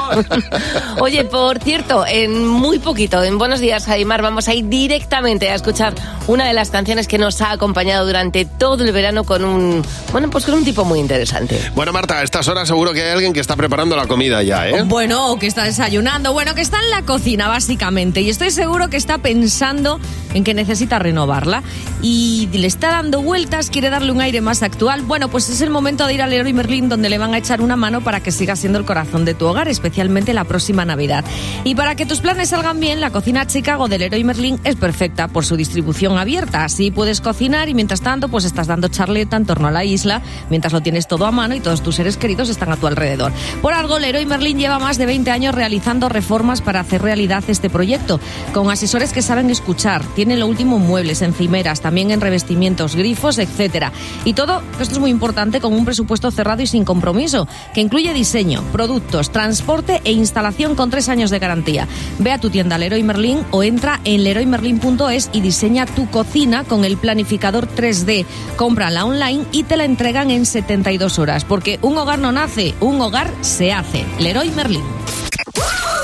Oye, 1.00 1.26
por 1.26 1.58
cierto, 1.58 2.06
en 2.06 2.48
muy 2.48 2.78
poquito, 2.78 3.24
en 3.24 3.40
Buenos 3.40 3.60
Días, 3.60 3.86
Jaimar, 3.86 4.22
vamos 4.22 4.48
a 4.48 4.54
ir 4.54 4.70
directamente 4.70 5.50
a 5.50 5.56
escuchar 5.56 5.96
una 6.28 6.46
de 6.46 6.54
las 6.54 6.70
canciones 6.70 7.08
que 7.08 7.18
nos 7.18 7.42
ha 7.42 7.52
acompañado 7.52 8.06
durante 8.06 8.46
todo 8.46 8.84
el 8.84 8.92
verano 8.92 9.24
con 9.24 9.44
un, 9.44 9.84
bueno, 10.12 10.30
pues 10.30 10.46
con 10.46 10.54
un 10.54 10.64
tipo 10.64 10.86
muy 10.86 11.00
interesante. 11.00 11.72
Bueno, 11.74 11.92
Marta, 11.92 12.20
a 12.20 12.24
estas 12.24 12.48
horas 12.48 12.68
seguro 12.68 12.94
que 12.94 13.02
hay 13.02 13.12
alguien 13.12 13.34
que 13.34 13.40
está 13.40 13.56
preparando 13.56 13.96
la 13.96 14.06
comida 14.06 14.44
ya, 14.44 14.68
¿eh? 14.70 14.84
Bueno, 14.84 15.32
o 15.32 15.40
que 15.40 15.48
está 15.48 15.64
desayunando, 15.64 16.32
bueno, 16.32 16.54
que 16.54 16.62
está 16.62 16.80
en 16.80 16.92
la 16.92 17.02
cocina 17.02 17.48
básicamente 17.48 18.22
y 18.22 18.30
estoy 18.30 18.52
seguro 18.52 18.75
que 18.90 18.98
está 18.98 19.18
pensando 19.18 20.00
en 20.34 20.44
que 20.44 20.54
necesita 20.54 21.00
renovarla 21.00 21.64
y 22.02 22.50
le 22.52 22.68
está 22.68 22.90
dando 22.90 23.22
vueltas, 23.22 23.70
quiere 23.70 23.90
darle 23.90 24.12
un 24.12 24.22
aire 24.22 24.42
más 24.42 24.64
actual. 24.64 25.02
Bueno, 25.02 25.30
pues 25.30 25.50
es 25.50 25.62
el 25.62 25.70
momento 25.70 26.06
de 26.06 26.14
ir 26.14 26.22
al 26.22 26.30
Leroy 26.30 26.54
Merlin 26.54 26.90
donde 26.90 27.10
le 27.10 27.18
van 27.18 27.34
a 27.34 27.38
echar 27.38 27.62
una 27.62 27.78
mano 27.78 28.02
para 28.02 28.20
que 28.20 28.32
siga 28.32 28.56
siendo 28.56 28.78
el 28.78 28.86
corazón 28.86 29.24
de 29.26 29.34
tu 29.34 29.46
hogar, 29.46 29.70
especialmente 29.70 30.34
la 30.34 30.44
próxima 30.44 30.86
Navidad. 30.86 31.24
Y 31.64 31.74
para 31.74 31.96
que 31.96 32.06
tus 32.06 32.20
planes 32.20 32.50
salgan 32.50 32.80
bien, 32.80 33.00
la 33.00 33.12
cocina 33.12 33.48
Chicago 33.48 33.88
del 33.88 34.02
Leroy 34.02 34.24
Merlin 34.24 34.60
es 34.66 34.76
perfecta 34.76 35.30
por 35.30 35.46
su 35.46 35.56
distribución 35.56 36.18
abierta. 36.18 36.66
Así 36.66 36.92
puedes 36.92 37.22
cocinar 37.22 37.70
y 37.70 37.74
mientras 37.74 38.02
tanto 38.02 38.28
pues 38.28 38.44
estás 38.44 38.68
dando 38.68 38.90
charleta 38.90 39.38
en 39.38 39.46
torno 39.46 39.68
a 39.68 39.72
la 39.72 39.86
isla, 39.86 40.22
mientras 40.50 40.74
lo 40.74 40.82
tienes 40.82 41.08
todo 41.08 41.26
a 41.26 41.32
mano 41.32 41.56
y 41.56 41.62
todos 41.62 41.82
tus 41.82 41.96
seres 41.96 42.18
queridos 42.18 42.50
están 42.50 42.72
a 42.72 42.78
tu 42.78 42.88
alrededor. 42.88 43.32
Por 43.62 43.74
algo, 43.74 44.00
Leroy 44.00 44.26
Merlin 44.26 44.60
lleva 44.60 44.80
más 44.80 44.98
de 44.98 45.06
20 45.06 45.32
años 45.32 45.56
realizando 45.56 46.10
reformas 46.10 46.62
para 46.62 46.82
hacer 46.82 47.02
realidad 47.02 47.44
este 47.48 47.70
proyecto, 47.70 48.20
con 48.54 48.65
asesores 48.72 49.14
que 49.14 49.22
saben 49.22 49.50
escuchar, 49.50 50.04
tienen 50.16 50.40
lo 50.40 50.48
último 50.48 50.78
en 50.78 50.88
muebles, 50.88 51.22
encimeras, 51.22 51.82
también 51.82 52.12
en 52.12 52.22
revestimientos, 52.22 52.96
grifos, 52.96 53.38
etcétera. 53.38 53.92
Y 54.24 54.34
todo, 54.34 54.62
esto 54.80 54.94
es 54.94 55.00
muy 55.00 55.12
importante, 55.12 55.62
con 55.62 55.74
un 55.74 55.86
presupuesto 55.86 56.32
cerrado 56.32 56.62
y 56.62 56.68
sin 56.68 56.86
compromiso, 56.86 57.48
que 57.74 57.82
incluye 57.82 58.14
diseño, 58.14 58.64
productos, 58.72 59.32
transporte 59.32 60.02
e 60.04 60.12
instalación 60.12 60.76
con 60.76 60.90
tres 60.90 61.10
años 61.10 61.30
de 61.30 61.40
garantía. 61.40 61.88
Ve 62.20 62.32
a 62.32 62.40
tu 62.40 62.50
tienda 62.50 62.78
Leroy 62.78 63.04
Merlin 63.04 63.40
o 63.52 63.64
entra 63.64 64.00
en 64.04 64.24
leroymerlin.es 64.24 65.30
y 65.34 65.42
diseña 65.42 65.86
tu 65.86 66.10
cocina 66.10 66.64
con 66.64 66.86
el 66.86 66.98
planificador 66.98 67.68
3D. 67.68 68.26
Cómprala 68.56 69.06
online 69.06 69.46
y 69.52 69.64
te 69.64 69.78
la 69.78 69.86
entregan 69.86 70.32
en 70.32 70.46
72 70.46 71.20
horas, 71.20 71.46
porque 71.46 71.80
un 71.82 71.98
hogar 71.98 72.20
no 72.20 72.32
nace, 72.32 72.74
un 72.80 73.02
hogar 73.02 73.32
se 73.42 73.72
hace. 73.72 74.06
Leroy 74.20 74.50
Merlin. 74.52 74.84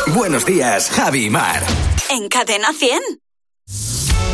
Buenos 0.07 0.45
días, 0.45 0.89
Javi 0.89 1.25
y 1.25 1.29
Mar. 1.29 1.63
En 2.09 2.27
Cadena 2.27 2.73
100. 2.73 2.99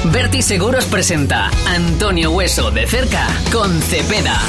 Berti 0.05 0.41
Seguros 0.41 0.85
presenta 0.85 1.51
Antonio 1.67 2.31
Hueso 2.31 2.71
de 2.71 2.87
cerca 2.87 3.27
con 3.51 3.81
Cepeda. 3.81 4.39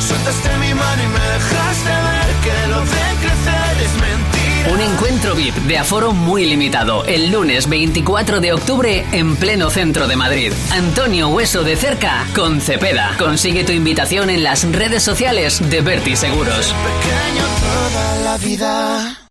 Sueltaste 0.00 0.56
mi 0.58 0.74
mano 0.74 1.02
y 1.02 1.06
me 1.06 1.20
dejaste 1.20 1.88
ver 1.88 2.34
que 2.42 2.68
lo 2.68 2.80
de 2.80 2.86
crecer 3.20 3.82
es 3.84 3.92
mentira. 4.00 4.72
Un 4.72 4.80
encuentro 4.80 5.34
VIP 5.34 5.54
de 5.56 5.78
aforo 5.78 6.12
muy 6.12 6.46
limitado 6.46 7.04
el 7.04 7.30
lunes 7.30 7.68
24 7.68 8.40
de 8.40 8.52
octubre 8.52 9.04
en 9.12 9.36
pleno 9.36 9.70
centro 9.70 10.08
de 10.08 10.16
Madrid. 10.16 10.52
Antonio 10.70 11.28
Hueso 11.28 11.62
de 11.62 11.76
cerca 11.76 12.26
con 12.34 12.60
Cepeda. 12.60 13.14
Consigue 13.18 13.64
tu 13.64 13.72
invitación 13.72 14.30
en 14.30 14.42
las 14.42 14.64
redes 14.72 15.02
sociales 15.02 15.60
de 15.70 15.80
Berti 15.82 16.16
Seguros. 16.16 16.74
Pequeño 16.74 17.44
toda 17.60 18.16
la 18.24 18.38
vida. 18.38 19.21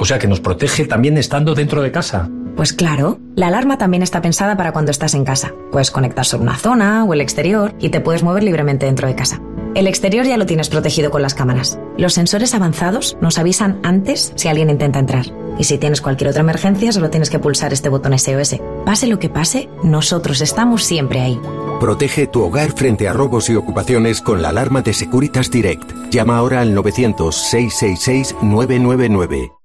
O 0.00 0.06
sea 0.06 0.18
que 0.18 0.26
nos 0.26 0.40
protege 0.40 0.86
también 0.86 1.18
estando 1.18 1.54
dentro 1.54 1.82
de 1.82 1.92
casa. 1.92 2.30
Pues 2.56 2.72
claro, 2.72 3.20
la 3.36 3.48
alarma 3.48 3.76
también 3.76 4.02
está 4.02 4.22
pensada 4.22 4.56
para 4.56 4.72
cuando 4.72 4.90
estás 4.90 5.12
en 5.12 5.26
casa. 5.26 5.52
Puedes 5.70 5.90
conectar 5.90 6.24
sobre 6.24 6.44
una 6.44 6.56
zona 6.56 7.04
o 7.04 7.12
el 7.12 7.20
exterior 7.20 7.74
y 7.78 7.90
te 7.90 8.00
puedes 8.00 8.22
mover 8.22 8.42
libremente 8.42 8.86
dentro 8.86 9.06
de 9.06 9.14
casa. 9.14 9.42
El 9.74 9.86
exterior 9.86 10.24
ya 10.24 10.38
lo 10.38 10.46
tienes 10.46 10.70
protegido 10.70 11.10
con 11.10 11.20
las 11.20 11.34
cámaras. 11.34 11.78
Los 11.98 12.14
sensores 12.14 12.54
avanzados 12.54 13.18
nos 13.20 13.36
avisan 13.38 13.78
antes 13.82 14.32
si 14.36 14.48
alguien 14.48 14.70
intenta 14.70 14.98
entrar. 14.98 15.26
Y 15.58 15.64
si 15.64 15.76
tienes 15.76 16.00
cualquier 16.00 16.30
otra 16.30 16.40
emergencia, 16.40 16.92
solo 16.92 17.10
tienes 17.10 17.28
que 17.28 17.38
pulsar 17.38 17.74
este 17.74 17.90
botón 17.90 18.18
SOS. 18.18 18.56
Pase 18.86 19.06
lo 19.06 19.18
que 19.18 19.28
pase, 19.28 19.68
nosotros 19.84 20.40
estamos 20.40 20.82
siempre 20.82 21.20
ahí. 21.20 21.38
Protege 21.78 22.26
tu 22.26 22.42
hogar 22.42 22.72
frente 22.72 23.06
a 23.06 23.12
robos 23.12 23.50
y 23.50 23.54
ocupaciones 23.54 24.22
con 24.22 24.40
la 24.40 24.48
alarma 24.48 24.80
de 24.80 24.94
Securitas 24.94 25.50
Direct. 25.50 25.92
Llama 26.10 26.38
ahora 26.38 26.62
al 26.62 26.74
900-666-999. 26.74 29.59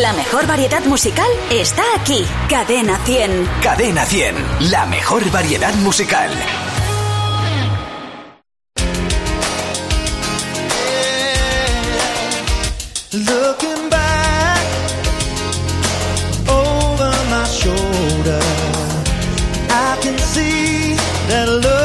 La 0.00 0.12
mejor 0.12 0.46
variedad 0.46 0.84
musical 0.84 1.26
está 1.50 1.82
aquí. 1.98 2.26
Cadena 2.50 2.98
100. 3.06 3.48
Cadena 3.62 4.04
100, 4.04 4.70
la 4.70 4.84
mejor 4.84 5.24
variedad 5.30 5.72
musical. 5.76 6.30
Looking 13.12 13.88
back 13.88 14.66
over 16.46 17.12
my 17.30 17.46
shoulder, 17.46 18.42
I 19.70 19.96
can 20.02 20.18
see 20.18 20.96
that 21.28 21.48
look 21.48 21.75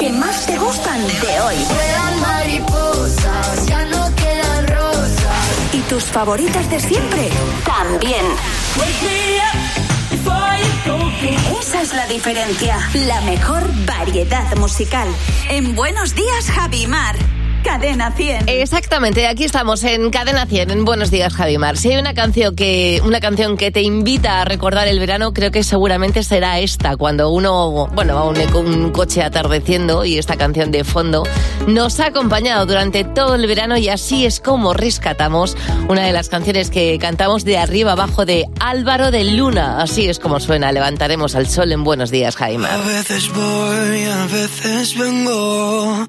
que 0.00 0.10
más 0.10 0.46
te 0.46 0.56
gustan 0.56 1.06
de 1.06 1.40
hoy. 1.40 1.56
Mariposas, 2.22 3.66
ya 3.66 3.84
no 3.84 4.14
quedan 4.16 4.66
rosas. 4.68 5.74
¿Y 5.74 5.80
tus 5.90 6.04
favoritas 6.04 6.70
de 6.70 6.80
siempre? 6.80 7.28
También. 7.66 8.24
Esa 11.60 11.82
es 11.82 11.92
la 11.92 12.06
diferencia. 12.06 12.78
La 12.94 13.20
mejor 13.20 13.62
variedad 13.84 14.56
musical. 14.56 15.06
En 15.50 15.76
Buenos 15.76 16.14
Días, 16.14 16.46
Javimar. 16.50 17.16
Cadena 17.62 18.10
100. 18.12 18.48
Exactamente, 18.48 19.26
aquí 19.26 19.44
estamos 19.44 19.84
en 19.84 20.10
Cadena 20.10 20.46
100, 20.46 20.70
en 20.70 20.84
Buenos 20.84 21.10
Días 21.10 21.34
Javimar. 21.34 21.76
Si 21.76 21.90
hay 21.90 21.98
una 21.98 22.14
canción 22.14 22.56
que 22.56 23.00
una 23.04 23.20
canción 23.20 23.56
que 23.56 23.70
te 23.70 23.82
invita 23.82 24.40
a 24.40 24.44
recordar 24.44 24.88
el 24.88 24.98
verano, 24.98 25.32
creo 25.34 25.50
que 25.50 25.62
seguramente 25.62 26.22
será 26.22 26.58
esta, 26.58 26.96
cuando 26.96 27.30
uno, 27.30 27.88
bueno, 27.92 28.14
va 28.14 28.24
un, 28.24 28.38
un 28.66 28.90
coche 28.90 29.22
atardeciendo 29.22 30.04
y 30.04 30.18
esta 30.18 30.36
canción 30.36 30.70
de 30.70 30.84
fondo 30.84 31.24
nos 31.66 32.00
ha 32.00 32.06
acompañado 32.06 32.66
durante 32.66 33.04
todo 33.04 33.34
el 33.34 33.46
verano 33.46 33.76
y 33.76 33.88
así 33.88 34.24
es 34.24 34.40
como 34.40 34.72
rescatamos 34.72 35.56
una 35.88 36.02
de 36.02 36.12
las 36.12 36.28
canciones 36.28 36.70
que 36.70 36.98
cantamos 36.98 37.44
de 37.44 37.58
arriba 37.58 37.92
abajo 37.92 38.24
de 38.24 38.46
Álvaro 38.58 39.10
de 39.10 39.24
Luna. 39.24 39.80
Así 39.82 40.08
es 40.08 40.18
como 40.18 40.40
suena, 40.40 40.72
levantaremos 40.72 41.34
al 41.34 41.48
sol 41.48 41.72
en 41.72 41.84
Buenos 41.84 42.10
Días 42.10 42.36
Javimar. 42.36 42.70
A 42.70 42.78
veces 42.78 43.28
voy, 43.32 44.04
a 44.04 44.26
veces 44.26 44.98
vengo. 44.98 46.08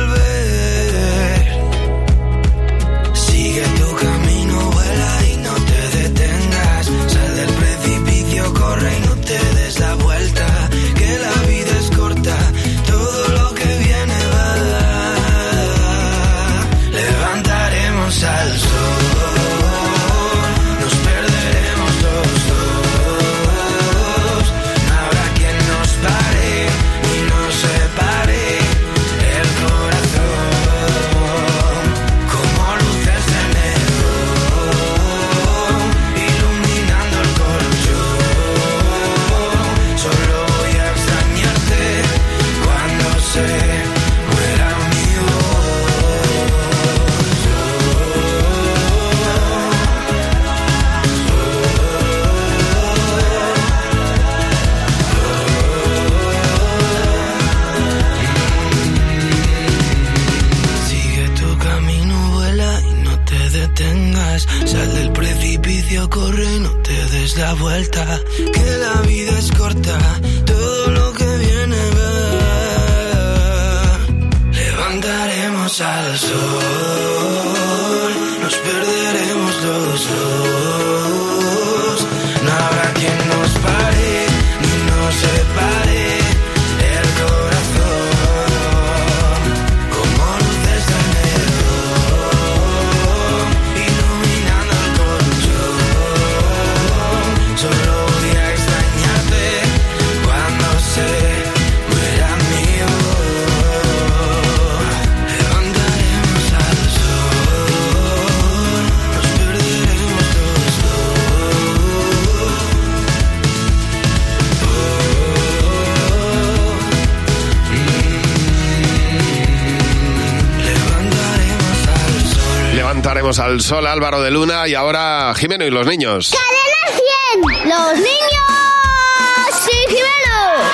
Al 123.51 123.59
sol 123.59 123.85
Álvaro 123.85 124.21
de 124.21 124.31
Luna 124.31 124.65
y 124.69 124.75
ahora 124.75 125.33
Jimeno 125.35 125.65
y 125.65 125.69
los 125.69 125.85
niños. 125.85 126.31
¡Cadena 126.31 127.59
100! 127.59 127.69
¡Los 127.69 127.95
niños! 127.97 129.65
¡Sí, 129.65 129.71
Jimeno! 129.89 130.69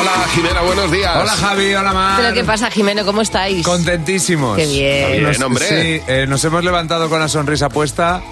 Hola 0.00 0.26
Jimena, 0.34 0.60
buenos 0.62 0.90
días. 0.90 1.16
Hola 1.16 1.30
Javi, 1.30 1.72
hola 1.72 1.92
Mar. 1.92 2.20
¿Pero 2.20 2.34
qué 2.34 2.42
pasa, 2.42 2.68
Jimeno? 2.68 3.04
¿Cómo 3.04 3.22
estáis? 3.22 3.64
Contentísimos. 3.64 4.56
Qué 4.56 4.66
bien. 4.66 5.30
Bien, 5.30 5.42
hombre. 5.44 5.68
Sí, 5.68 6.02
eh, 6.08 6.26
nos 6.28 6.44
hemos 6.44 6.64
levantado 6.64 7.08
con 7.08 7.20
la 7.20 7.28
sonrisa 7.28 7.68
puesta. 7.68 8.22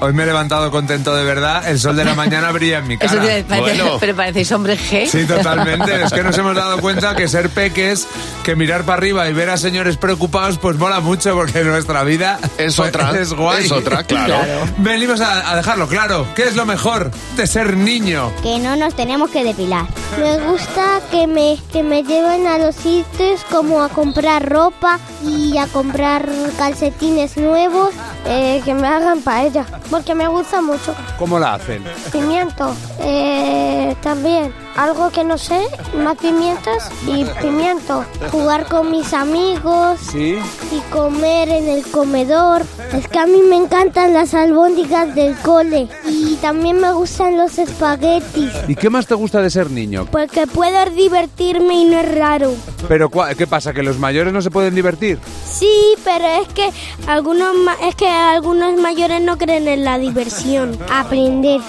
Hoy 0.00 0.12
me 0.12 0.24
he 0.24 0.26
levantado 0.26 0.70
contento 0.70 1.14
de 1.14 1.24
verdad. 1.24 1.66
El 1.66 1.78
sol 1.78 1.96
de 1.96 2.04
la 2.04 2.14
mañana 2.14 2.50
brilla 2.50 2.78
en 2.78 2.88
mi 2.88 2.94
Eso 2.94 3.06
cara. 3.06 3.22
te 3.22 3.44
parece, 3.44 3.82
pero 4.00 4.14
parecéis 4.16 4.50
hombres 4.52 4.78
G. 4.90 5.06
Sí, 5.06 5.24
totalmente. 5.24 6.02
Es 6.02 6.12
que 6.12 6.22
nos 6.22 6.36
hemos 6.36 6.54
dado 6.56 6.80
cuenta 6.80 7.14
que 7.14 7.28
ser 7.28 7.48
peques, 7.48 8.08
que 8.42 8.56
mirar 8.56 8.84
para 8.84 8.98
arriba 8.98 9.28
y 9.28 9.32
ver 9.32 9.50
a 9.50 9.56
señores 9.56 9.96
preocupados, 9.96 10.58
pues 10.58 10.76
mola 10.76 11.00
mucho 11.00 11.34
porque 11.34 11.62
nuestra 11.64 12.02
vida 12.04 12.38
Es 12.58 12.76
pues, 12.76 12.88
otra, 12.88 13.10
Es 13.18 13.32
guay. 13.32 13.64
es 13.64 13.72
otra, 13.72 14.02
claro. 14.04 14.34
Claro. 14.34 14.60
Venimos 14.78 15.20
a, 15.20 15.50
a 15.52 15.56
dejarlo 15.56 15.86
claro. 15.88 16.26
¿Qué 16.34 16.44
es 16.44 16.56
lo 16.56 16.66
mejor 16.66 17.10
de 17.36 17.46
ser 17.46 17.76
niño? 17.76 18.32
Que 18.42 18.58
no 18.58 18.76
nos 18.76 18.94
tenemos 18.94 19.30
que 19.30 19.44
depilar. 19.44 19.86
Me 20.18 20.38
gusta 20.38 21.00
que 21.10 21.26
me, 21.26 21.58
que 21.72 21.82
me 21.82 22.02
lleven 22.02 22.46
a 22.46 22.58
los 22.58 22.74
sitios 22.74 23.42
como 23.50 23.82
a 23.82 23.88
comprar 23.88 24.48
ropa 24.48 24.98
y 25.26 25.56
a 25.58 25.66
comprar 25.68 26.28
calcetines 26.58 27.36
nuevos, 27.36 27.90
eh, 28.26 28.60
que 28.64 28.74
me 28.74 28.86
hagan 28.88 29.20
paella, 29.22 29.64
porque 29.90 30.14
me 30.14 30.26
gusta 30.28 30.60
mucho. 30.60 30.94
¿Cómo 31.18 31.38
la 31.38 31.54
hacen? 31.54 31.82
Pimiento, 32.12 32.74
eh, 33.00 33.94
también. 34.02 34.52
Algo 34.76 35.10
que 35.10 35.22
no 35.22 35.36
sé, 35.36 35.60
más 35.96 36.16
pimientos 36.16 36.82
y 37.06 37.24
pimiento. 37.42 38.04
Jugar 38.30 38.66
con 38.66 38.90
mis 38.90 39.12
amigos 39.12 40.00
Sí. 40.10 40.38
y 40.70 40.80
comer 40.90 41.48
en 41.50 41.68
el 41.68 41.82
comedor. 41.90 42.62
Es 42.92 43.06
que 43.08 43.18
a 43.18 43.26
mí 43.26 43.42
me 43.48 43.56
encantan 43.56 44.12
las 44.14 44.32
albóndigas 44.34 45.14
del 45.14 45.36
cole 45.38 45.88
y 46.08 46.36
también 46.36 46.80
me 46.80 46.90
gustan 46.92 47.36
los 47.36 47.58
espaguetis. 47.58 48.50
¿Y 48.66 48.74
qué 48.74 48.88
más 48.88 49.06
te 49.06 49.14
gusta 49.14 49.42
de 49.42 49.50
ser 49.50 49.70
niño? 49.70 50.06
Porque 50.10 50.46
puedo 50.46 50.90
divertirme 50.90 51.74
y 51.74 51.84
no 51.84 52.00
es 52.00 52.14
raro. 52.14 52.54
Pero 52.88 53.10
¿qué 53.36 53.46
pasa? 53.46 53.72
¿Que 53.72 53.82
los 53.82 53.98
mayores 53.98 54.32
no 54.32 54.40
se 54.42 54.50
pueden 54.50 54.74
divertir? 54.74 55.18
Sí, 55.46 55.94
pero 56.04 56.24
es 56.42 56.48
que 56.48 56.70
algunos 57.06 57.54
ma- 57.56 57.76
es 57.82 57.94
que 57.94 58.08
algunos 58.08 58.80
mayores 58.80 59.20
no 59.20 59.36
creen 59.38 59.68
en 59.68 59.84
la 59.84 59.98
diversión. 59.98 60.78
Aprender, 60.90 61.60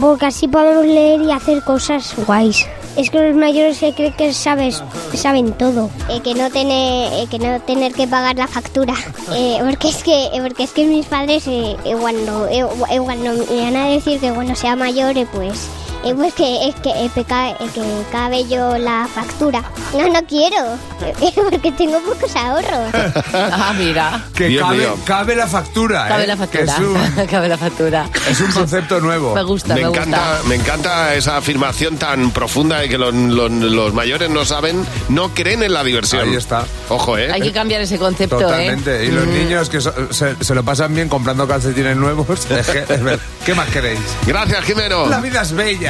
porque 0.00 0.26
así 0.26 0.48
podemos 0.48 0.84
leer 0.84 1.22
y 1.22 1.30
hacer 1.32 1.62
cosas 1.62 2.14
guays. 2.26 2.66
Es 2.96 3.08
que 3.08 3.20
los 3.20 3.36
mayores 3.36 3.76
se 3.76 3.92
creen 3.94 4.12
que 4.14 4.32
sabes, 4.34 4.82
saben 5.14 5.52
todo. 5.52 5.90
Eh, 6.08 6.20
que 6.22 6.34
no 6.34 6.50
tener, 6.50 7.28
que 7.28 7.38
no 7.38 7.60
tener 7.60 7.92
que 7.92 8.08
pagar 8.08 8.36
la 8.36 8.46
factura. 8.48 8.94
Eh, 9.32 9.58
porque 9.64 9.88
es 9.88 10.02
que, 10.02 10.28
porque 10.42 10.64
es 10.64 10.72
que 10.72 10.84
mis 10.84 11.06
padres 11.06 11.46
eh, 11.46 11.76
eh, 11.84 11.94
cuando, 12.00 12.48
eh, 12.48 12.66
eh, 12.90 12.98
cuando 12.98 13.32
me 13.32 13.60
van 13.62 13.76
a 13.76 13.86
decir 13.86 14.18
que 14.18 14.32
cuando 14.32 14.56
sea 14.56 14.74
mayor, 14.74 15.16
eh, 15.16 15.26
pues 15.32 15.68
eh, 16.04 16.14
pues 16.14 16.34
que 16.34 16.68
es 16.68 16.74
que, 16.76 16.90
eh, 16.90 17.10
que 17.14 17.82
cabe 18.12 18.46
yo 18.48 18.76
la 18.78 19.08
factura. 19.12 19.62
No, 19.92 20.08
no 20.08 20.22
quiero, 20.26 20.56
porque 21.50 21.72
tengo 21.72 21.98
pocos 22.00 22.34
ahorros. 22.36 22.90
Ah, 23.52 23.72
mira. 23.76 24.24
Que 24.34 24.46
Dios 24.48 24.62
cabe, 24.64 24.76
mío. 24.78 24.96
cabe 25.04 25.36
la 25.36 25.46
factura, 25.46 26.08
Cabe 26.08 26.24
¿eh? 26.24 26.26
la 26.26 26.36
factura. 26.36 26.64
es 26.74 26.78
un, 26.78 27.26
Cabe 27.30 27.48
la 27.48 27.58
factura. 27.58 28.08
es 28.28 28.40
un 28.40 28.50
concepto 28.52 29.00
nuevo. 29.00 29.34
Me 29.34 29.42
gusta, 29.42 29.74
me, 29.74 29.82
me 29.82 29.88
encanta, 29.88 30.18
gusta. 30.32 30.48
me 30.48 30.54
encanta 30.56 31.14
esa 31.14 31.36
afirmación 31.36 31.96
tan 31.96 32.30
profunda 32.30 32.78
de 32.78 32.88
que 32.88 32.98
los, 32.98 33.14
los- 33.14 33.50
los 33.50 33.94
mayores 33.94 34.30
no 34.30 34.44
saben, 34.44 34.84
no 35.08 35.30
creen 35.34 35.62
en 35.62 35.72
la 35.72 35.84
diversión. 35.84 36.28
Ahí 36.28 36.34
está. 36.36 36.64
Ojo, 36.88 37.18
¿eh? 37.18 37.30
Hay 37.32 37.40
que 37.40 37.52
cambiar 37.52 37.80
ese 37.82 37.98
concepto, 37.98 38.38
Totalmente. 38.38 39.02
¿eh? 39.02 39.06
Y 39.06 39.10
los 39.10 39.26
Mm. 39.26 39.32
niños 39.34 39.68
que 39.70 39.80
so- 39.80 39.92
se, 40.12 40.42
se 40.42 40.54
lo 40.54 40.62
pasan 40.64 40.94
bien 40.94 41.08
comprando 41.08 41.46
calcetines 41.46 41.96
nuevos. 41.96 42.28
Es 42.50 42.68
es 42.68 43.00
¿Qué 43.44 43.54
más 43.54 43.68
queréis? 43.70 44.00
Gracias, 44.26 44.64
Jimeno. 44.64 45.06
La 45.06 45.20
vida 45.20 45.42
es 45.42 45.52
bella. 45.52 45.89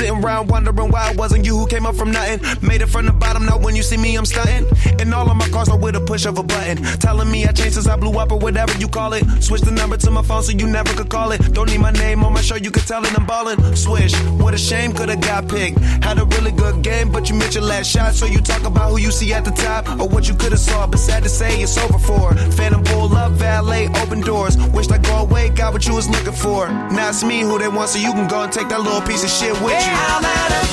sitting 0.00 0.24
around 0.24 0.48
wondering 0.48 0.90
why 0.90 1.10
it 1.10 1.16
wasn't 1.16 1.44
you 1.44 1.54
who 1.58 1.66
came 1.66 1.84
up 1.84 1.94
from 1.94 2.10
nothing. 2.10 2.40
Made 2.66 2.80
it 2.80 2.86
from 2.86 3.04
the 3.04 3.12
bottom, 3.12 3.44
now 3.44 3.58
when 3.58 3.76
you 3.76 3.82
see 3.82 3.98
me, 3.98 4.16
I'm 4.16 4.24
stunting. 4.24 4.66
And 4.98 5.12
all 5.12 5.30
of 5.30 5.36
my 5.36 5.46
cars 5.48 5.68
are 5.68 5.76
with 5.76 5.94
a 5.94 6.00
push 6.00 6.24
of 6.24 6.38
a 6.38 6.42
Telling 6.78 7.30
me 7.30 7.44
I 7.44 7.52
changed 7.52 7.74
since 7.74 7.86
I 7.86 7.96
blew 7.96 8.18
up 8.18 8.32
or 8.32 8.38
whatever 8.38 8.72
you 8.78 8.88
call 8.88 9.12
it. 9.12 9.24
Switch 9.42 9.62
the 9.62 9.70
number 9.70 9.96
to 9.96 10.10
my 10.10 10.22
phone 10.22 10.42
so 10.42 10.52
you 10.52 10.66
never 10.66 10.92
could 10.94 11.08
call 11.08 11.32
it. 11.32 11.38
Don't 11.52 11.70
need 11.70 11.80
my 11.80 11.90
name 11.90 12.22
on 12.24 12.32
my 12.32 12.40
show, 12.40 12.56
you 12.56 12.70
could 12.70 12.86
tell 12.86 13.04
it 13.04 13.16
I'm 13.18 13.26
ballin'. 13.26 13.76
Swish, 13.76 14.14
what 14.40 14.54
a 14.54 14.58
shame, 14.58 14.92
could've 14.92 15.20
got 15.20 15.48
picked. 15.48 15.78
Had 16.04 16.18
a 16.18 16.24
really 16.24 16.52
good 16.52 16.82
game, 16.82 17.10
but 17.10 17.28
you 17.28 17.34
missed 17.34 17.54
your 17.54 17.64
last 17.64 17.90
shot. 17.90 18.14
So 18.14 18.26
you 18.26 18.40
talk 18.40 18.64
about 18.64 18.90
who 18.90 18.98
you 18.98 19.10
see 19.10 19.32
at 19.32 19.44
the 19.44 19.52
top 19.52 19.88
or 20.00 20.08
what 20.08 20.28
you 20.28 20.34
could've 20.34 20.58
saw. 20.58 20.86
But 20.86 20.98
sad 20.98 21.22
to 21.22 21.28
say, 21.28 21.60
it's 21.60 21.76
over 21.78 21.98
for. 21.98 22.34
Phantom 22.58 22.82
pull 22.84 23.14
up, 23.14 23.32
valet, 23.32 23.88
open 24.02 24.20
doors. 24.20 24.56
Wished 24.68 24.92
I 24.92 24.98
go 24.98 25.18
away, 25.18 25.50
got 25.50 25.72
what 25.72 25.86
you 25.86 25.94
was 25.94 26.08
looking 26.08 26.32
for. 26.32 26.68
Now 26.68 27.08
it's 27.10 27.24
me 27.24 27.40
who 27.40 27.58
they 27.58 27.68
want, 27.68 27.90
so 27.90 27.98
you 27.98 28.12
can 28.12 28.28
go 28.28 28.42
and 28.42 28.52
take 28.52 28.68
that 28.68 28.80
little 28.80 29.02
piece 29.02 29.24
of 29.24 29.30
shit 29.30 29.52
with 29.62 29.72
you. 29.72 29.92
I'm 29.92 30.24
at 30.24 30.52
a 30.52 30.70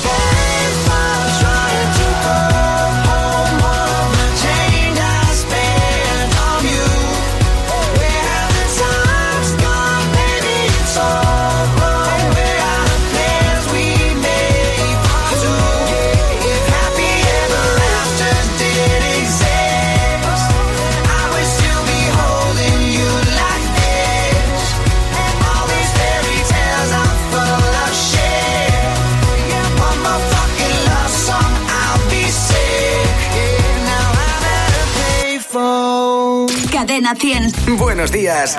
Cadena 36.98 37.14
100. 37.14 37.76
Buenos 37.76 38.10
días. 38.10 38.56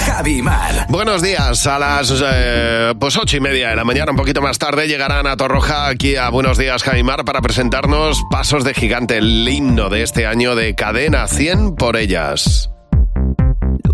Javi 0.00 0.36
y 0.36 0.42
Mar. 0.42 0.86
Buenos 0.90 1.22
días, 1.22 1.66
a 1.66 1.78
las 1.78 2.12
eh, 2.22 2.92
pues 3.00 3.16
ocho 3.16 3.38
y 3.38 3.40
media 3.40 3.70
de 3.70 3.76
la 3.76 3.84
mañana, 3.84 4.10
un 4.10 4.18
poquito 4.18 4.42
más 4.42 4.58
tarde, 4.58 4.86
llegará 4.86 5.20
Ana 5.20 5.34
Torroja 5.34 5.88
aquí 5.88 6.16
a 6.16 6.28
Buenos 6.28 6.58
Días, 6.58 6.82
Jaimar, 6.82 7.24
para 7.24 7.40
presentarnos 7.40 8.20
Pasos 8.30 8.64
de 8.64 8.74
Gigante, 8.74 9.16
el 9.16 9.48
himno 9.48 9.88
de 9.88 10.02
este 10.02 10.26
año 10.26 10.56
de 10.56 10.74
Cadena 10.74 11.26
100 11.26 11.76
por 11.76 11.96
ellas. 11.96 12.68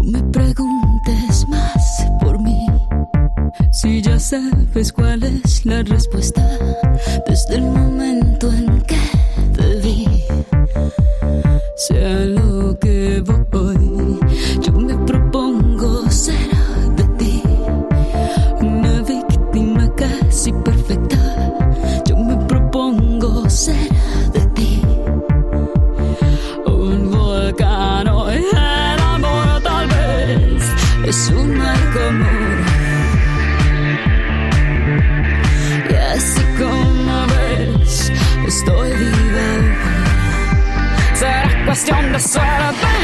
me 0.01 0.21
preguntes 0.33 1.47
más 1.49 2.07
por 2.21 2.41
mí. 2.41 2.67
Si 3.71 4.03
ya 4.03 4.19
sabes 4.19 4.93
cuál 4.93 5.23
es 5.23 5.65
la 5.65 5.85
respuesta 5.85 6.43
desde 7.29 7.55
el 7.55 7.63
momento 7.63 8.53
en 8.53 8.83
que 8.83 8.99
te 9.57 9.77
vi. 9.77 10.25
Sea 11.77 12.25
lo 12.25 12.77
que 12.81 13.23
voy, 13.25 13.76
the 42.17 42.23
side 42.23 42.96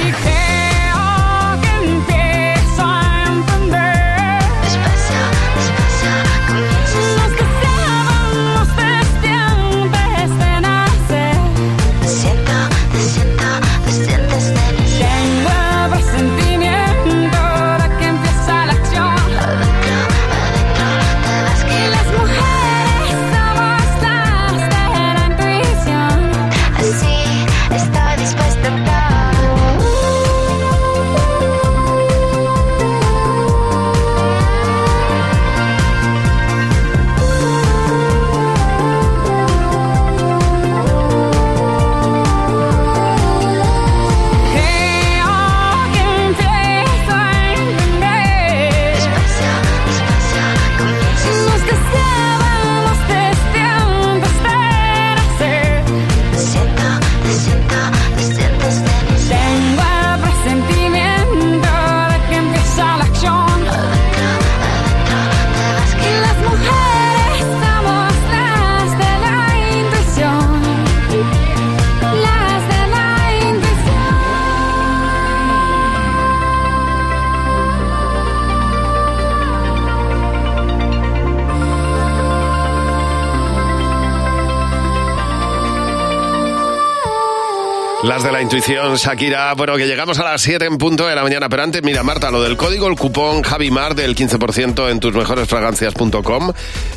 intuición, 88.53 88.97
Shakira. 88.97 89.55
Bueno, 89.55 89.77
que 89.77 89.87
llegamos 89.87 90.19
a 90.19 90.25
las 90.25 90.43
7 90.43 90.67
en 90.67 90.77
punto 90.77 91.07
de 91.07 91.15
la 91.15 91.23
mañana. 91.23 91.49
Pero 91.49 91.63
antes, 91.63 91.83
mira, 91.83 92.03
Marta, 92.03 92.31
lo 92.31 92.43
del 92.43 92.59
código, 92.59 92.87
el 92.87 92.97
cupón 92.97 93.41
Javimar 93.43 93.95
del 93.95 94.15
15% 94.15 94.91
en 94.91 95.01
tusmejoresfragancias.com, 95.01 96.53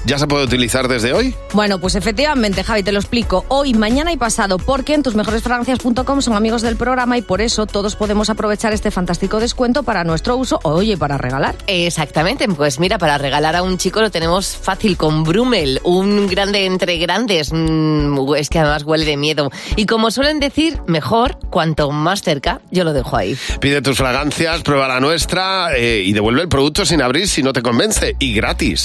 ¿ya 0.05 0.17
se 0.17 0.27
puede 0.27 0.45
utilizar 0.45 0.87
desde 0.87 1.13
hoy? 1.13 1.35
Bueno, 1.53 1.79
pues 1.79 1.95
efectivamente, 1.95 2.63
Javi, 2.63 2.83
te 2.83 2.91
lo 2.91 2.99
explico. 2.99 3.45
Hoy, 3.47 3.73
mañana 3.73 4.11
y 4.11 4.17
pasado, 4.17 4.57
porque 4.57 4.93
en 4.93 5.03
tusmejoresfragancias.com 5.03 6.21
son 6.21 6.33
amigos 6.35 6.61
del 6.61 6.75
programa 6.75 7.17
y 7.17 7.21
por 7.21 7.41
eso 7.41 7.65
todos 7.65 7.95
podemos 7.95 8.29
aprovechar 8.29 8.73
este 8.73 8.91
fantástico 8.91 9.39
descuento 9.39 9.83
para 9.83 10.03
nuestro 10.03 10.37
uso 10.37 10.59
o, 10.63 10.71
oye, 10.71 10.97
para 10.97 11.17
regalar. 11.17 11.55
Exactamente, 11.67 12.47
pues 12.47 12.79
mira, 12.79 12.97
para 12.97 13.17
regalar 13.17 13.55
a 13.55 13.63
un 13.63 13.77
chico 13.77 14.01
lo 14.01 14.11
tenemos 14.11 14.55
fácil 14.55 14.97
con 14.97 15.23
Brumel, 15.23 15.79
un 15.83 16.27
grande 16.27 16.65
entre 16.65 16.97
grandes. 16.97 17.51
Mm, 17.51 18.17
es 18.35 18.49
que 18.49 18.59
además 18.59 18.83
huele 18.83 19.05
de 19.05 19.17
miedo. 19.17 19.51
Y 19.75 19.85
como 19.85 20.11
suelen 20.11 20.39
decir, 20.39 20.79
mejor 20.87 21.37
cuanto 21.49 21.91
más 21.91 22.21
cerca, 22.21 22.61
yo 22.71 22.83
lo 22.83 22.93
dejo 22.93 23.17
ahí. 23.17 23.37
Pide 23.59 23.81
tus 23.81 23.97
fragancias, 23.97 24.61
prueba 24.61 24.87
la 24.87 24.99
nuestra 24.99 25.75
eh, 25.75 26.03
y 26.05 26.13
devuelve 26.13 26.41
el 26.41 26.49
producto 26.49 26.85
sin 26.85 27.01
abrir 27.01 27.27
si 27.27 27.43
no 27.43 27.53
te 27.53 27.61
convence. 27.61 28.15
Y 28.19 28.33
gratis. 28.33 28.81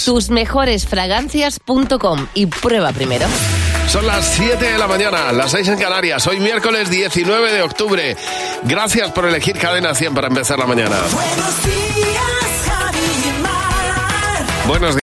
Tusmejoresfragancias.com 1.11 2.27
y 2.35 2.47
prueba 2.47 2.93
primero. 2.93 3.27
Son 3.89 4.07
las 4.07 4.25
7 4.27 4.65
de 4.65 4.79
la 4.79 4.87
mañana, 4.87 5.33
las 5.33 5.51
6 5.51 5.69
en 5.69 5.79
Canarias. 5.79 6.25
Hoy 6.29 6.39
miércoles 6.39 6.89
19 6.89 7.53
de 7.53 7.63
octubre. 7.63 8.17
Gracias 8.63 9.11
por 9.11 9.25
elegir 9.25 9.59
Cadena 9.59 9.95
100 9.95 10.15
para 10.15 10.29
empezar 10.29 10.59
la 10.59 10.67
mañana. 10.67 10.97
Buenos 11.13 11.65
días, 11.65 12.69
Javi 12.69 12.99
y 12.99 13.43
Mar. 13.43 14.47
Buenos 14.69 14.95
días. 14.95 14.99